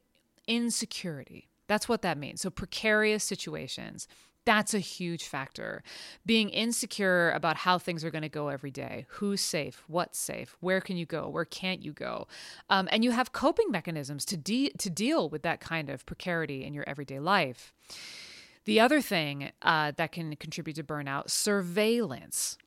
[0.46, 1.48] insecurity.
[1.66, 2.42] That's what that means.
[2.42, 4.08] So, precarious situations.
[4.44, 5.82] That's a huge factor.
[6.26, 9.06] Being insecure about how things are going to go every day.
[9.08, 9.84] Who's safe?
[9.86, 10.56] What's safe?
[10.60, 11.28] Where can you go?
[11.28, 12.26] Where can't you go?
[12.68, 16.64] Um, and you have coping mechanisms to, de- to deal with that kind of precarity
[16.64, 17.72] in your everyday life.
[18.64, 22.58] The other thing uh, that can contribute to burnout surveillance.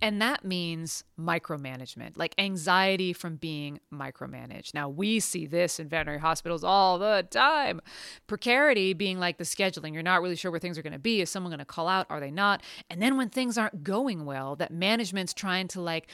[0.00, 4.74] And that means micromanagement, like anxiety from being micromanaged.
[4.74, 7.80] Now, we see this in veterinary hospitals all the time.
[8.26, 9.92] Precarity being like the scheduling.
[9.92, 11.20] You're not really sure where things are going to be.
[11.20, 12.06] Is someone going to call out?
[12.10, 12.62] Are they not?
[12.88, 16.08] And then when things aren't going well, that management's trying to like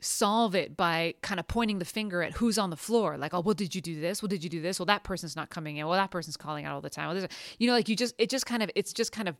[0.00, 3.40] solve it by kind of pointing the finger at who's on the floor like oh
[3.40, 5.76] well did you do this well did you do this well that person's not coming
[5.76, 7.26] in well that person's calling out all the time well,
[7.58, 9.36] you know like you just it just kind of it's just kind of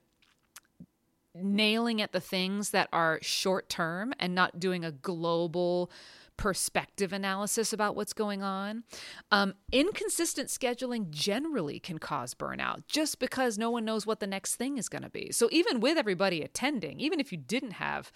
[1.34, 5.90] nailing at the things that are short term and not doing a global
[6.36, 8.82] perspective analysis about what's going on.
[9.30, 14.56] Um, inconsistent scheduling generally can cause burnout just because no one knows what the next
[14.56, 15.32] thing is going to be.
[15.32, 18.10] So, even with everybody attending, even if you didn't have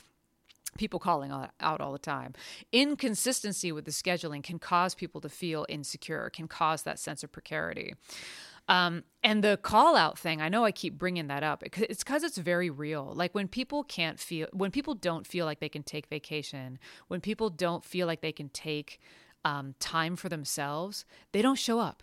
[0.76, 2.32] people calling out all the time.
[2.72, 7.30] Inconsistency with the scheduling can cause people to feel insecure, can cause that sense of
[7.30, 7.94] precarity.
[8.68, 11.62] Um, and the call out thing, I know I keep bringing that up.
[11.76, 13.12] It's because it's very real.
[13.14, 17.20] Like when people can't feel, when people don't feel like they can take vacation, when
[17.20, 19.00] people don't feel like they can take
[19.44, 22.02] um, time for themselves, they don't show up.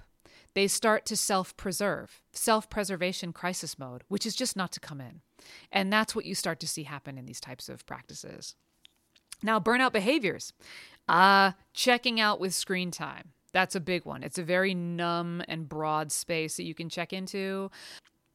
[0.53, 5.01] they start to self preserve, self preservation crisis mode, which is just not to come
[5.01, 5.21] in.
[5.71, 8.55] And that's what you start to see happen in these types of practices.
[9.43, 10.53] Now, burnout behaviors.
[11.07, 13.29] Uh, checking out with screen time.
[13.53, 14.23] That's a big one.
[14.23, 17.69] It's a very numb and broad space that you can check into.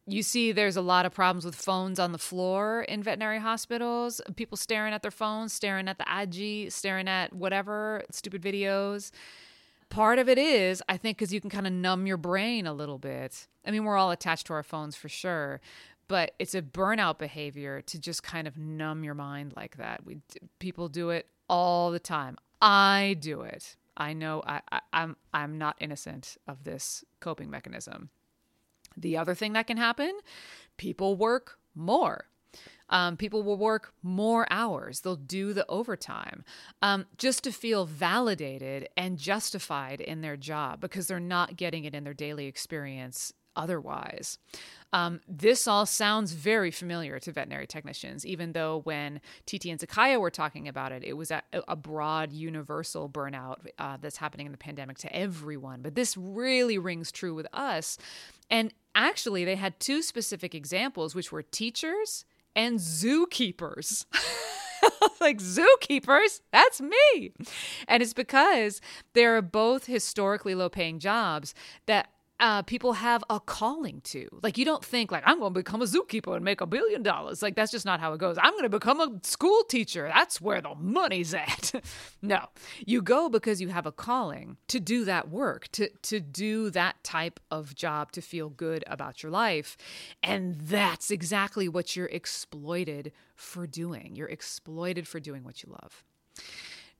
[0.08, 4.20] You see, there's a lot of problems with phones on the floor in veterinary hospitals.
[4.36, 9.10] People staring at their phones, staring at the IG, staring at whatever, stupid videos.
[9.88, 12.72] Part of it is, I think, because you can kind of numb your brain a
[12.72, 13.48] little bit.
[13.66, 15.60] I mean, we're all attached to our phones for sure,
[16.06, 20.04] but it's a burnout behavior to just kind of numb your mind like that.
[20.04, 20.18] We
[20.60, 22.36] people do it all the time.
[22.60, 23.76] I do it.
[23.96, 28.10] I know I, I, I'm I'm not innocent of this coping mechanism.
[28.96, 30.12] The other thing that can happen,
[30.76, 32.26] people work more.
[32.88, 35.00] Um, people will work more hours.
[35.00, 36.44] They'll do the overtime
[36.80, 41.94] um, just to feel validated and justified in their job because they're not getting it
[41.94, 44.38] in their daily experience otherwise.
[44.92, 50.20] Um, this all sounds very familiar to veterinary technicians, even though when Titi and Zakaya
[50.20, 54.52] were talking about it, it was a, a broad, universal burnout uh, that's happening in
[54.52, 55.82] the pandemic to everyone.
[55.82, 57.98] But this really rings true with us.
[58.48, 64.06] And actually, they had two specific examples, which were teachers and zookeepers.
[65.20, 67.32] like zookeepers, that's me.
[67.88, 68.80] And it's because
[69.12, 71.54] they're both historically low paying jobs
[71.86, 74.28] that uh, people have a calling to.
[74.42, 77.02] Like, you don't think, like, I'm going to become a zookeeper and make a billion
[77.02, 77.42] dollars.
[77.42, 78.36] Like, that's just not how it goes.
[78.40, 80.10] I'm going to become a school teacher.
[80.14, 81.72] That's where the money's at.
[82.22, 82.46] no,
[82.84, 87.02] you go because you have a calling to do that work, to, to do that
[87.02, 89.76] type of job, to feel good about your life.
[90.22, 94.14] And that's exactly what you're exploited for doing.
[94.14, 96.04] You're exploited for doing what you love.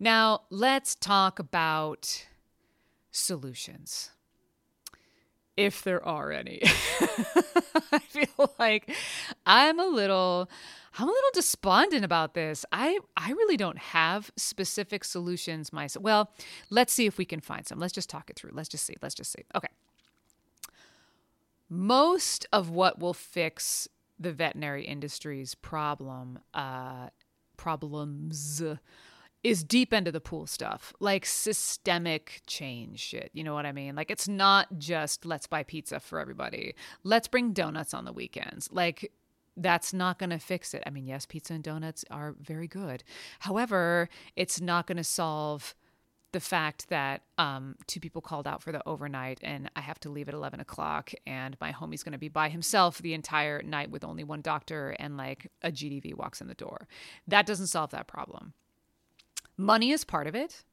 [0.00, 2.26] Now, let's talk about
[3.10, 4.10] solutions
[5.56, 6.60] if there are any.
[7.92, 8.90] I feel like
[9.46, 10.50] I'm a little
[10.98, 12.64] I'm a little despondent about this.
[12.72, 16.02] I I really don't have specific solutions myself.
[16.02, 16.32] Well,
[16.70, 17.78] let's see if we can find some.
[17.78, 18.50] Let's just talk it through.
[18.52, 18.94] Let's just see.
[19.02, 19.44] Let's just see.
[19.54, 19.68] Okay.
[21.68, 23.88] Most of what will fix
[24.18, 27.08] the veterinary industry's problem uh,
[27.56, 28.62] problems
[29.46, 33.30] is deep into the pool stuff, like systemic change shit.
[33.32, 33.94] You know what I mean?
[33.94, 36.74] Like it's not just let's buy pizza for everybody.
[37.04, 38.68] Let's bring donuts on the weekends.
[38.72, 39.12] Like
[39.56, 40.82] that's not going to fix it.
[40.84, 43.04] I mean, yes, pizza and donuts are very good.
[43.38, 45.76] However, it's not going to solve
[46.32, 50.10] the fact that um, two people called out for the overnight and I have to
[50.10, 53.92] leave at 11 o'clock and my homie's going to be by himself the entire night
[53.92, 56.88] with only one doctor and like a GDV walks in the door.
[57.28, 58.54] That doesn't solve that problem.
[59.56, 60.64] Money is part of it.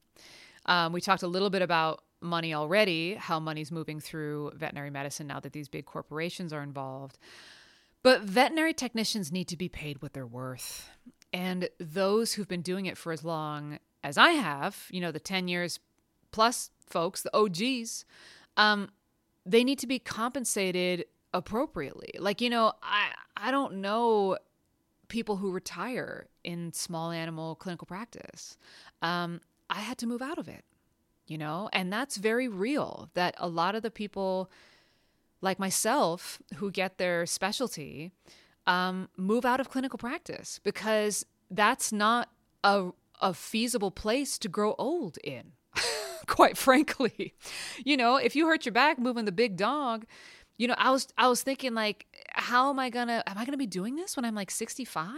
[0.66, 5.28] Um, we talked a little bit about money already, how money's moving through veterinary medicine
[5.28, 7.18] now that these big corporations are involved.
[8.02, 10.90] But veterinary technicians need to be paid what they're worth.
[11.32, 15.20] And those who've been doing it for as long as I have, you know, the
[15.20, 15.80] 10 years
[16.32, 18.06] plus folks, the OGs,
[18.58, 18.90] um,
[19.46, 22.12] they need to be compensated appropriately.
[22.20, 24.38] Like, you know, I I don't know
[25.08, 28.58] people who retire in small animal clinical practice.
[29.02, 30.64] Um, I had to move out of it,
[31.28, 33.10] you know, and that's very real.
[33.14, 34.50] That a lot of the people
[35.42, 38.12] like myself who get their specialty
[38.66, 42.30] um, move out of clinical practice because that's not
[42.64, 45.52] a, a feasible place to grow old in.
[46.28, 47.34] Quite frankly,
[47.84, 50.06] you know, if you hurt your back moving the big dog,
[50.58, 53.58] you know, I was I was thinking like, how am I gonna am I gonna
[53.58, 55.14] be doing this when I'm like 65?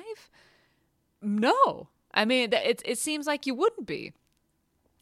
[1.26, 4.14] No, I mean it it seems like you wouldn't be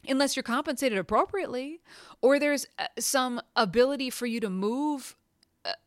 [0.08, 1.80] unless you're compensated appropriately
[2.20, 5.16] or there's uh, some ability for you to move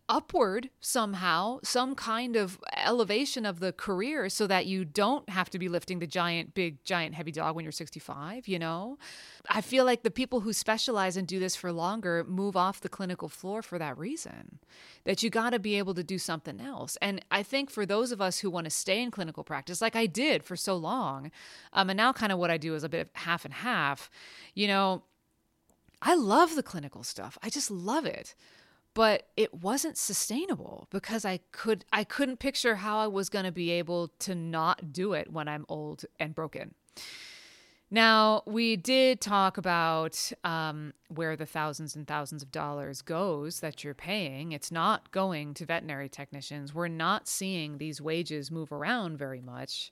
[0.10, 5.60] upward somehow, some kind of elevation of the career so that you don't have to
[5.60, 8.98] be lifting the giant, big, giant, heavy dog when you're 65, you know?
[9.50, 12.90] I feel like the people who specialize and do this for longer move off the
[12.90, 14.60] clinical floor for that reason.
[15.04, 16.98] That you got to be able to do something else.
[17.02, 19.96] And I think for those of us who want to stay in clinical practice, like
[19.96, 21.32] I did for so long,
[21.74, 24.10] um, and now kind of what I do is a bit of half and half,
[24.54, 25.04] you know,
[26.02, 27.38] I love the clinical stuff.
[27.42, 28.36] I just love it
[28.98, 33.52] but it wasn't sustainable because I could I couldn't picture how I was going to
[33.52, 36.74] be able to not do it when I'm old and broken.
[37.92, 43.84] Now we did talk about um, where the thousands and thousands of dollars goes that
[43.84, 44.52] you're paying.
[44.52, 46.74] It's not going to veterinary technicians.
[46.74, 49.92] We're not seeing these wages move around very much.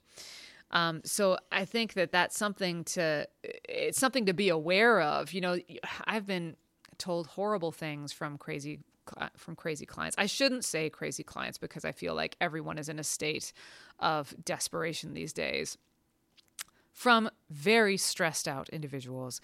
[0.72, 5.32] Um, so I think that that's something to it's something to be aware of.
[5.32, 5.58] You know,
[6.06, 6.56] I've been
[6.98, 8.80] told horrible things from crazy
[9.36, 10.16] from crazy clients.
[10.18, 13.52] I shouldn't say crazy clients because I feel like everyone is in a state
[13.98, 15.78] of desperation these days.
[16.92, 19.40] From very stressed out individuals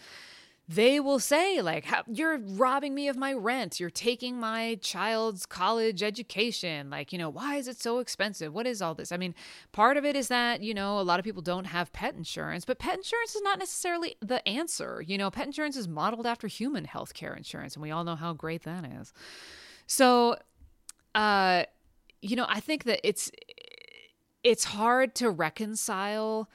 [0.68, 3.80] they will say like you're robbing me of my rent.
[3.80, 6.88] You're taking my child's college education.
[6.88, 8.54] Like you know why is it so expensive?
[8.54, 9.12] What is all this?
[9.12, 9.34] I mean
[9.72, 12.64] part of it is that you know a lot of people don't have pet insurance
[12.64, 15.02] but pet insurance is not necessarily the answer.
[15.06, 18.16] You know pet insurance is modeled after human health care insurance and we all know
[18.16, 19.12] how great that is.
[19.86, 20.36] So
[21.14, 21.64] uh
[22.22, 23.30] you know i think that it's
[24.44, 26.48] it's hard to reconcile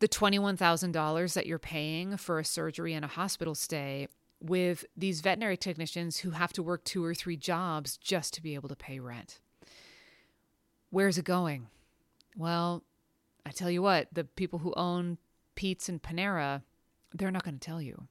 [0.00, 4.08] the $21,000 that you're paying for a surgery and a hospital stay
[4.40, 8.54] with these veterinary technicians who have to work two or three jobs just to be
[8.54, 9.40] able to pay rent.
[10.88, 11.68] Where's it going?
[12.36, 12.82] Well,
[13.44, 15.18] I tell you what, the people who own
[15.54, 16.62] Peet's and Panera,
[17.14, 18.08] they're not going to tell you.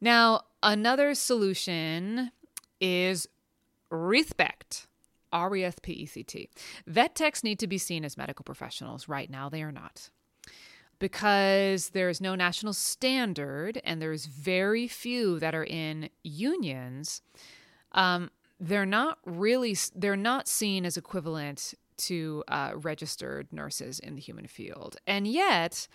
[0.00, 2.30] Now, another solution
[2.80, 3.28] is
[3.90, 4.86] Respect.
[5.34, 6.48] R E S P E C T.
[6.86, 9.08] Vet techs need to be seen as medical professionals.
[9.08, 10.08] Right now, they are not.
[10.98, 17.20] Because there's no national standard and there's very few that are in unions,
[17.92, 18.30] um,
[18.60, 24.46] they're not really they're not seen as equivalent to uh, registered nurses in the human
[24.46, 25.86] field, and yet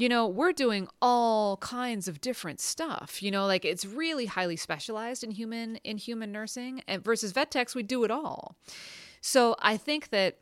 [0.00, 3.22] you know, we're doing all kinds of different stuff.
[3.22, 7.50] You know, like it's really highly specialized in human in human nursing and versus vet
[7.50, 8.56] techs, we do it all.
[9.20, 10.38] So I think that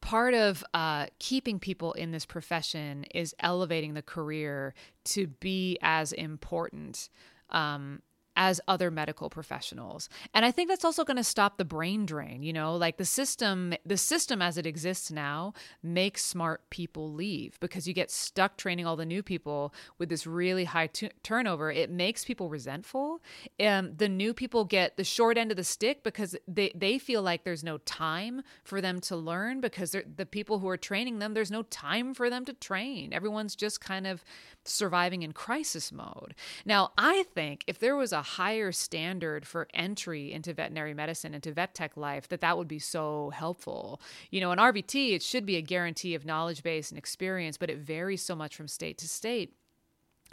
[0.00, 4.72] part of uh, keeping people in this profession is elevating the career
[5.04, 7.10] to be as important
[7.50, 8.00] um,
[8.36, 10.08] as other medical professionals.
[10.34, 13.04] And I think that's also going to stop the brain drain, you know, like the
[13.04, 18.56] system the system as it exists now makes smart people leave because you get stuck
[18.56, 21.70] training all the new people with this really high t- turnover.
[21.70, 23.22] It makes people resentful.
[23.58, 27.22] Um, the new people get the short end of the stick because they they feel
[27.22, 31.34] like there's no time for them to learn because the people who are training them
[31.34, 33.12] there's no time for them to train.
[33.12, 34.22] Everyone's just kind of
[34.64, 36.34] surviving in crisis mode.
[36.64, 41.52] Now, I think if there was a higher standard for entry into veterinary medicine, into
[41.52, 44.00] vet tech life, that that would be so helpful.
[44.30, 47.70] You know, in RVT, it should be a guarantee of knowledge base and experience, but
[47.70, 49.54] it varies so much from state to state.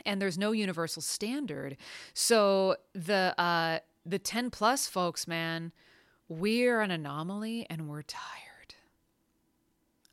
[0.05, 1.77] And there's no universal standard.
[2.13, 5.71] So the uh, the 10 plus folks, man,
[6.27, 8.75] we're an anomaly and we're tired.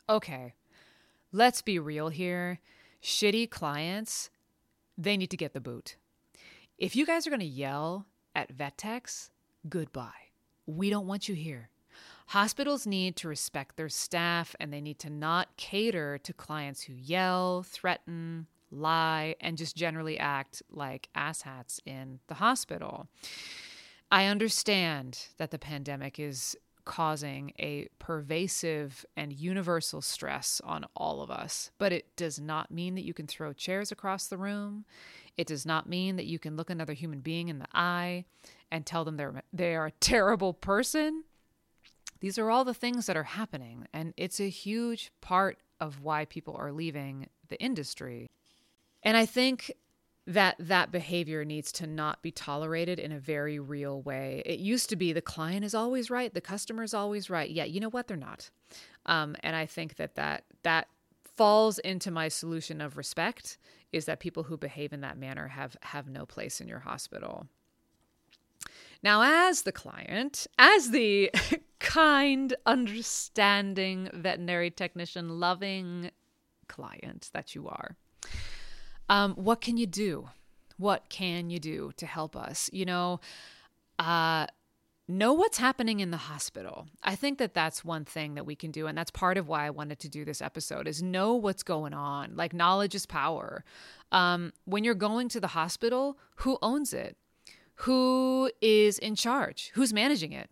[0.08, 0.54] Okay,
[1.32, 2.60] let's be real here
[3.02, 4.30] shitty clients,
[4.96, 5.96] they need to get the boot.
[6.80, 9.28] If you guys are going to yell at vet techs,
[9.68, 10.30] goodbye.
[10.64, 11.68] We don't want you here.
[12.28, 16.94] Hospitals need to respect their staff and they need to not cater to clients who
[16.94, 23.08] yell, threaten, lie, and just generally act like asshats in the hospital.
[24.10, 26.56] I understand that the pandemic is
[26.86, 31.70] causing a pervasive and universal stress on all of us.
[31.78, 34.84] But it does not mean that you can throw chairs across the room.
[35.40, 38.26] It does not mean that you can look another human being in the eye
[38.70, 41.24] and tell them they're they are a terrible person.
[42.20, 46.26] These are all the things that are happening and it's a huge part of why
[46.26, 48.30] people are leaving the industry.
[49.02, 49.72] And I think
[50.26, 54.42] that that behavior needs to not be tolerated in a very real way.
[54.44, 57.48] It used to be the client is always right, the customer is always right.
[57.48, 58.08] Yeah, you know what?
[58.08, 58.50] They're not.
[59.06, 60.88] Um, and I think that that that
[61.40, 63.56] falls into my solution of respect
[63.92, 67.46] is that people who behave in that manner have have no place in your hospital.
[69.02, 71.30] Now, as the client, as the
[71.78, 76.10] kind, understanding veterinary technician, loving
[76.68, 77.96] client that you are,
[79.08, 80.28] um, what can you do?
[80.76, 82.68] What can you do to help us?
[82.70, 83.20] You know,
[83.98, 84.46] uh,
[85.10, 86.86] know what's happening in the hospital.
[87.02, 89.66] I think that that's one thing that we can do and that's part of why
[89.66, 92.36] I wanted to do this episode is know what's going on.
[92.36, 93.64] Like knowledge is power.
[94.12, 97.16] Um, when you're going to the hospital, who owns it?
[97.76, 99.70] Who is in charge?
[99.74, 100.50] Who's managing it?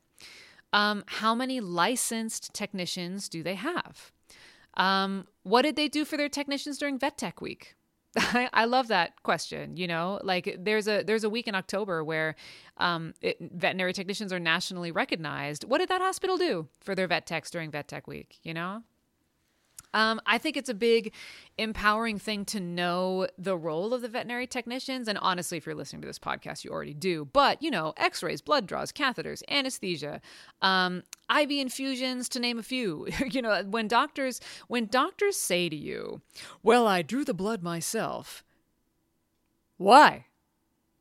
[0.73, 4.13] Um, how many licensed technicians do they have?
[4.75, 7.75] Um, what did they do for their technicians during Vet Tech Week?
[8.17, 9.77] I, I love that question.
[9.77, 12.37] You know, like there's a there's a week in October where
[12.77, 15.65] um, it, veterinary technicians are nationally recognized.
[15.65, 18.39] What did that hospital do for their vet techs during Vet Tech Week?
[18.43, 18.83] You know,
[19.95, 21.13] um, I think it's a big
[21.57, 25.09] empowering thing to know the role of the veterinary technicians.
[25.09, 27.25] And honestly, if you're listening to this podcast, you already do.
[27.33, 30.21] But, you know, x rays, blood draws, catheters, anesthesia,
[30.63, 31.03] um,
[31.35, 33.09] IV infusions, to name a few.
[33.31, 36.21] you know, when doctors, when doctors say to you,
[36.63, 38.45] well, I drew the blood myself.
[39.79, 40.27] Why?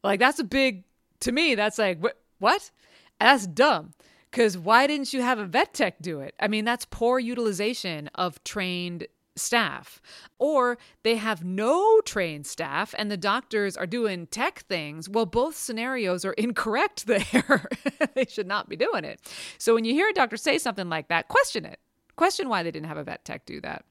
[0.03, 0.83] Like that's a big
[1.21, 1.55] to me.
[1.55, 2.17] That's like what?
[2.39, 2.71] What?
[3.19, 3.93] That's dumb.
[4.37, 6.35] Because why didn't you have a vet tech do it?
[6.39, 9.99] I mean, that's poor utilization of trained staff.
[10.37, 15.09] Or they have no trained staff and the doctors are doing tech things.
[15.09, 17.67] Well, both scenarios are incorrect there.
[18.13, 19.21] they should not be doing it.
[19.57, 21.79] So when you hear a doctor say something like that, question it.
[22.15, 23.85] Question why they didn't have a vet tech do that.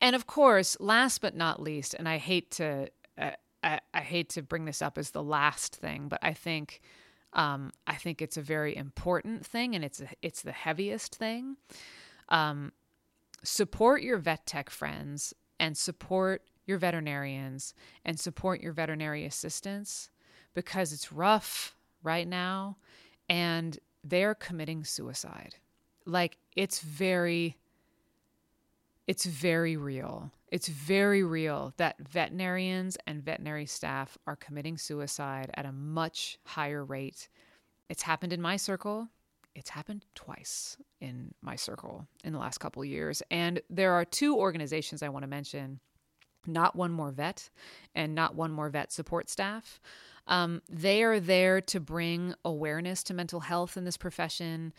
[0.00, 3.30] And of course, last but not least, and I hate to uh,
[3.62, 6.80] I, I hate to bring this up as the last thing, but I think
[7.36, 11.56] um, I think it's a very important thing, and it's a, it's the heaviest thing.
[12.30, 12.72] Um,
[13.44, 17.74] support your vet tech friends and support your veterinarians
[18.04, 20.10] and support your veterinary assistants
[20.54, 22.78] because it's rough right now
[23.28, 25.56] and they're committing suicide.
[26.06, 27.56] Like it's very
[29.06, 30.30] it's very real.
[30.50, 36.84] It's very real that veterinarians and veterinary staff are committing suicide at a much higher
[36.84, 37.28] rate.
[37.88, 39.08] It's happened in my circle
[39.56, 43.22] it's happened twice in my circle in the last couple years.
[43.30, 45.80] And there are two organizations I want to mention
[46.46, 47.48] Not One More Vet
[47.94, 49.80] and Not One More Vet support staff.
[50.26, 54.74] Um, they are there to bring awareness to mental health in this profession.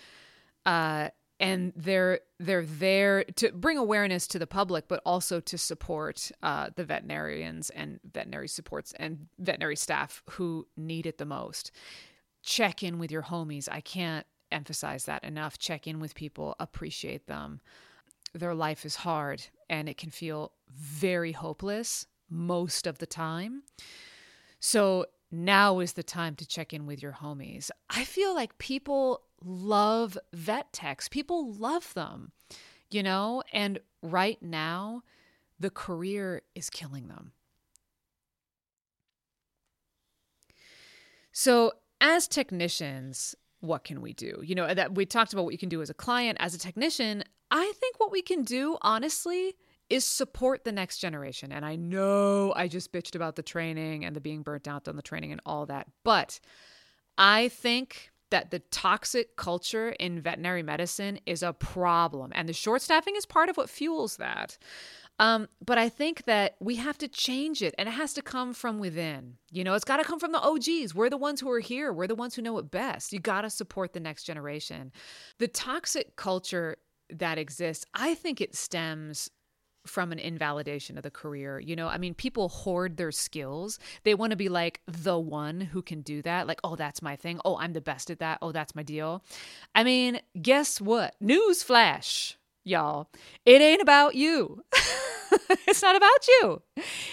[0.63, 1.09] Uh,
[1.39, 6.69] and they're they're there to bring awareness to the public, but also to support uh,
[6.75, 11.71] the veterinarians and veterinary supports and veterinary staff who need it the most.
[12.43, 13.67] Check in with your homies.
[13.71, 15.57] I can't emphasize that enough.
[15.57, 17.59] Check in with people, appreciate them.
[18.33, 23.63] Their life is hard and it can feel very hopeless most of the time.
[24.59, 27.69] So now is the time to check in with your homies.
[27.89, 32.31] I feel like people love vet techs, people love them,
[32.89, 35.03] you know, and right now,
[35.59, 37.31] the career is killing them.
[41.31, 44.41] So, as technicians, what can we do?
[44.43, 46.53] You know, uh, that we talked about what you can do as a client, as
[46.53, 47.23] a technician.
[47.49, 49.55] I think what we can do, honestly,
[49.89, 51.51] is support the next generation.
[51.51, 54.95] And I know I just bitched about the training and the being burnt out on
[54.95, 56.39] the training and all that, but
[57.17, 62.81] I think that the toxic culture in veterinary medicine is a problem, and the short
[62.81, 64.57] staffing is part of what fuels that.
[65.19, 68.53] Um, but I think that we have to change it and it has to come
[68.53, 69.37] from within.
[69.51, 70.93] You know, it's got to come from the OGs.
[70.93, 73.13] We're the ones who are here, we're the ones who know it best.
[73.13, 74.91] You got to support the next generation.
[75.39, 76.77] The toxic culture
[77.09, 79.31] that exists, I think it stems
[79.87, 81.59] from an invalidation of the career.
[81.59, 83.79] You know, I mean, people hoard their skills.
[84.03, 86.47] They want to be like the one who can do that.
[86.47, 87.39] Like, oh, that's my thing.
[87.45, 88.39] Oh, I'm the best at that.
[88.41, 89.23] Oh, that's my deal.
[89.73, 91.15] I mean, guess what?
[91.19, 93.09] News flash, y'all.
[93.45, 94.63] It ain't about you.
[95.67, 96.61] it's not about you.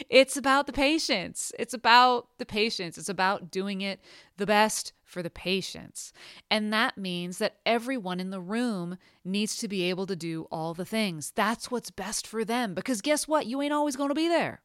[0.09, 1.53] It's about the patients.
[1.59, 2.99] It's about the patients.
[2.99, 4.01] It's about doing it
[4.37, 6.12] the best for the patients.
[6.51, 10.75] And that means that everyone in the room needs to be able to do all
[10.75, 11.33] the things.
[11.35, 13.47] That's what's best for them because guess what?
[13.47, 14.61] You ain't always going to be there.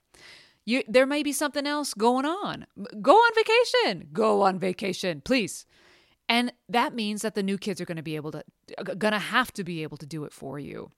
[0.66, 2.66] You, there may be something else going on.
[3.02, 4.10] Go on vacation.
[4.12, 5.66] Go on vacation, please.
[6.28, 8.44] And that means that the new kids are going to be able to
[8.84, 10.92] going to have to be able to do it for you.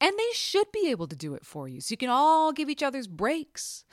[0.00, 2.68] And they should be able to do it for you so you can all give
[2.68, 3.84] each other's breaks.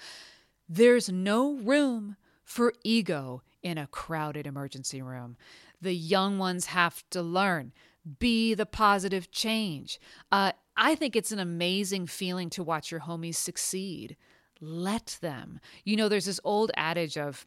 [0.67, 5.37] There's no room for ego in a crowded emergency room.
[5.81, 7.71] The young ones have to learn.
[8.19, 9.99] Be the positive change.
[10.31, 14.17] Uh, I think it's an amazing feeling to watch your homies succeed.
[14.59, 15.59] Let them.
[15.83, 17.45] You know, there's this old adage of,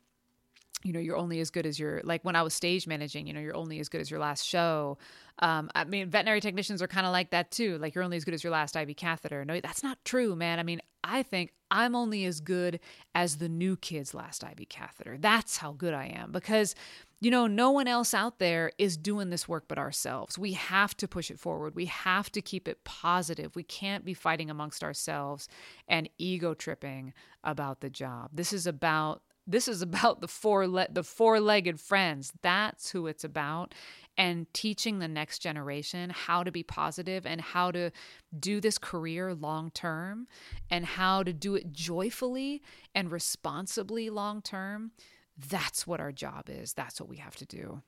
[0.85, 3.33] you know, you're only as good as your, like when I was stage managing, you
[3.33, 4.99] know, you're only as good as your last show.
[5.41, 7.79] Um, I mean, veterinary technicians are kind of like that too.
[7.79, 9.45] Like you're only as good as your last IV catheter.
[9.45, 10.59] No, that's not true, man.
[10.59, 12.81] I mean, I think I'm only as good
[13.15, 15.17] as the new kid's last IV catheter.
[15.19, 16.75] That's how good I am because,
[17.21, 20.39] you know, no one else out there is doing this work but ourselves.
[20.39, 21.75] We have to push it forward.
[21.75, 23.57] We have to keep it positive.
[23.57, 25.49] We can't be fighting amongst ourselves
[25.89, 27.13] and ego tripping
[27.43, 28.31] about the job.
[28.33, 32.33] This is about this is about the four le- the four-legged friends.
[32.43, 33.75] That's who it's about
[34.19, 37.91] and teaching the next generation how to be positive and how to
[38.39, 40.27] do this career long term
[40.71, 42.63] and how to do it joyfully
[42.95, 44.93] and responsibly long term.
[45.37, 46.73] That's what our job is.
[46.73, 47.83] That's what we have to do.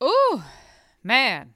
[0.00, 0.44] Oh,
[1.02, 1.54] man.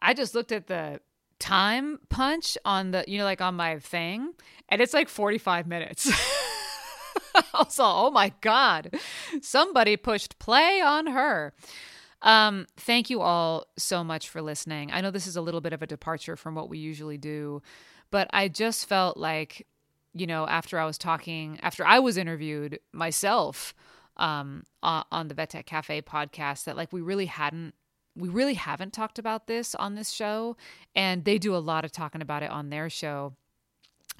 [0.00, 1.00] I just looked at the
[1.38, 4.32] time punch on the, you know, like on my thing,
[4.68, 6.10] and it's like 45 minutes.
[7.54, 8.94] I was all, oh my God,
[9.40, 11.52] somebody pushed play on her.
[12.22, 14.90] Um, thank you all so much for listening.
[14.92, 17.62] I know this is a little bit of a departure from what we usually do,
[18.10, 19.66] but I just felt like
[20.14, 23.74] you know, after I was talking, after I was interviewed myself
[24.16, 27.74] um, on the Vet Tech Cafe podcast, that like we really hadn't
[28.16, 30.56] we really haven't talked about this on this show
[30.96, 33.34] and they do a lot of talking about it on their show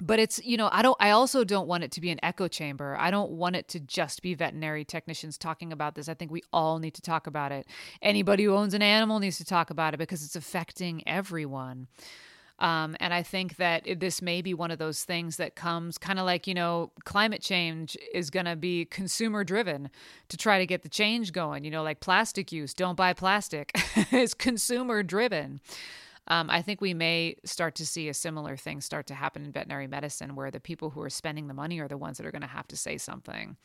[0.01, 2.47] but it's you know i don't i also don't want it to be an echo
[2.47, 6.31] chamber i don't want it to just be veterinary technicians talking about this i think
[6.31, 7.67] we all need to talk about it
[8.01, 11.87] anybody who owns an animal needs to talk about it because it's affecting everyone
[12.59, 16.19] um, and I think that this may be one of those things that comes kind
[16.19, 19.89] of like, you know, climate change is going to be consumer driven
[20.27, 21.63] to try to get the change going.
[21.63, 23.71] You know, like plastic use, don't buy plastic,
[24.11, 25.61] is consumer driven.
[26.29, 29.51] Um, I think we may start to see a similar thing start to happen in
[29.51, 32.31] veterinary medicine where the people who are spending the money are the ones that are
[32.31, 33.57] going to have to say something.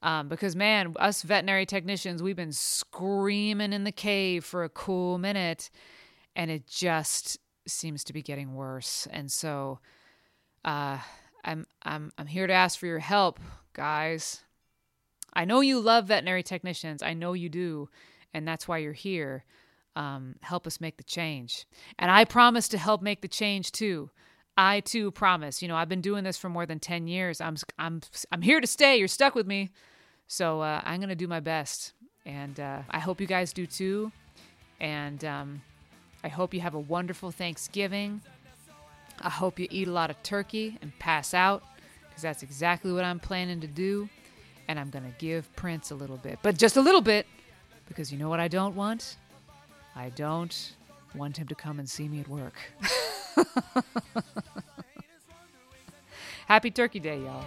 [0.00, 5.18] Um, because, man, us veterinary technicians, we've been screaming in the cave for a cool
[5.18, 5.70] minute
[6.36, 9.08] and it just seems to be getting worse.
[9.10, 9.80] And so
[10.64, 10.98] uh,
[11.44, 13.40] I'm, I'm, I'm here to ask for your help,
[13.72, 14.42] guys.
[15.32, 17.88] I know you love veterinary technicians, I know you do,
[18.32, 19.44] and that's why you're here.
[19.96, 21.66] Um, help us make the change.
[21.98, 24.10] And I promise to help make the change too.
[24.56, 25.62] I too promise.
[25.62, 27.40] You know, I've been doing this for more than 10 years.
[27.40, 28.00] I'm I'm
[28.32, 28.96] I'm here to stay.
[28.96, 29.70] You're stuck with me.
[30.26, 31.92] So uh, I'm going to do my best.
[32.26, 34.10] And uh, I hope you guys do too.
[34.80, 35.62] And um,
[36.22, 38.20] I hope you have a wonderful Thanksgiving.
[39.20, 41.62] I hope you eat a lot of turkey and pass out
[42.08, 44.08] because that's exactly what I'm planning to do.
[44.68, 47.26] And I'm going to give Prince a little bit, but just a little bit
[47.86, 49.16] because you know what I don't want?
[49.96, 50.72] I don't
[51.14, 52.54] want him to come and see me at work.
[56.46, 57.44] Happy Turkey Day, y'all.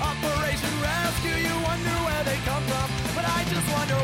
[0.00, 3.98] Operation Rescue, you wonder where they come from, but I just wonder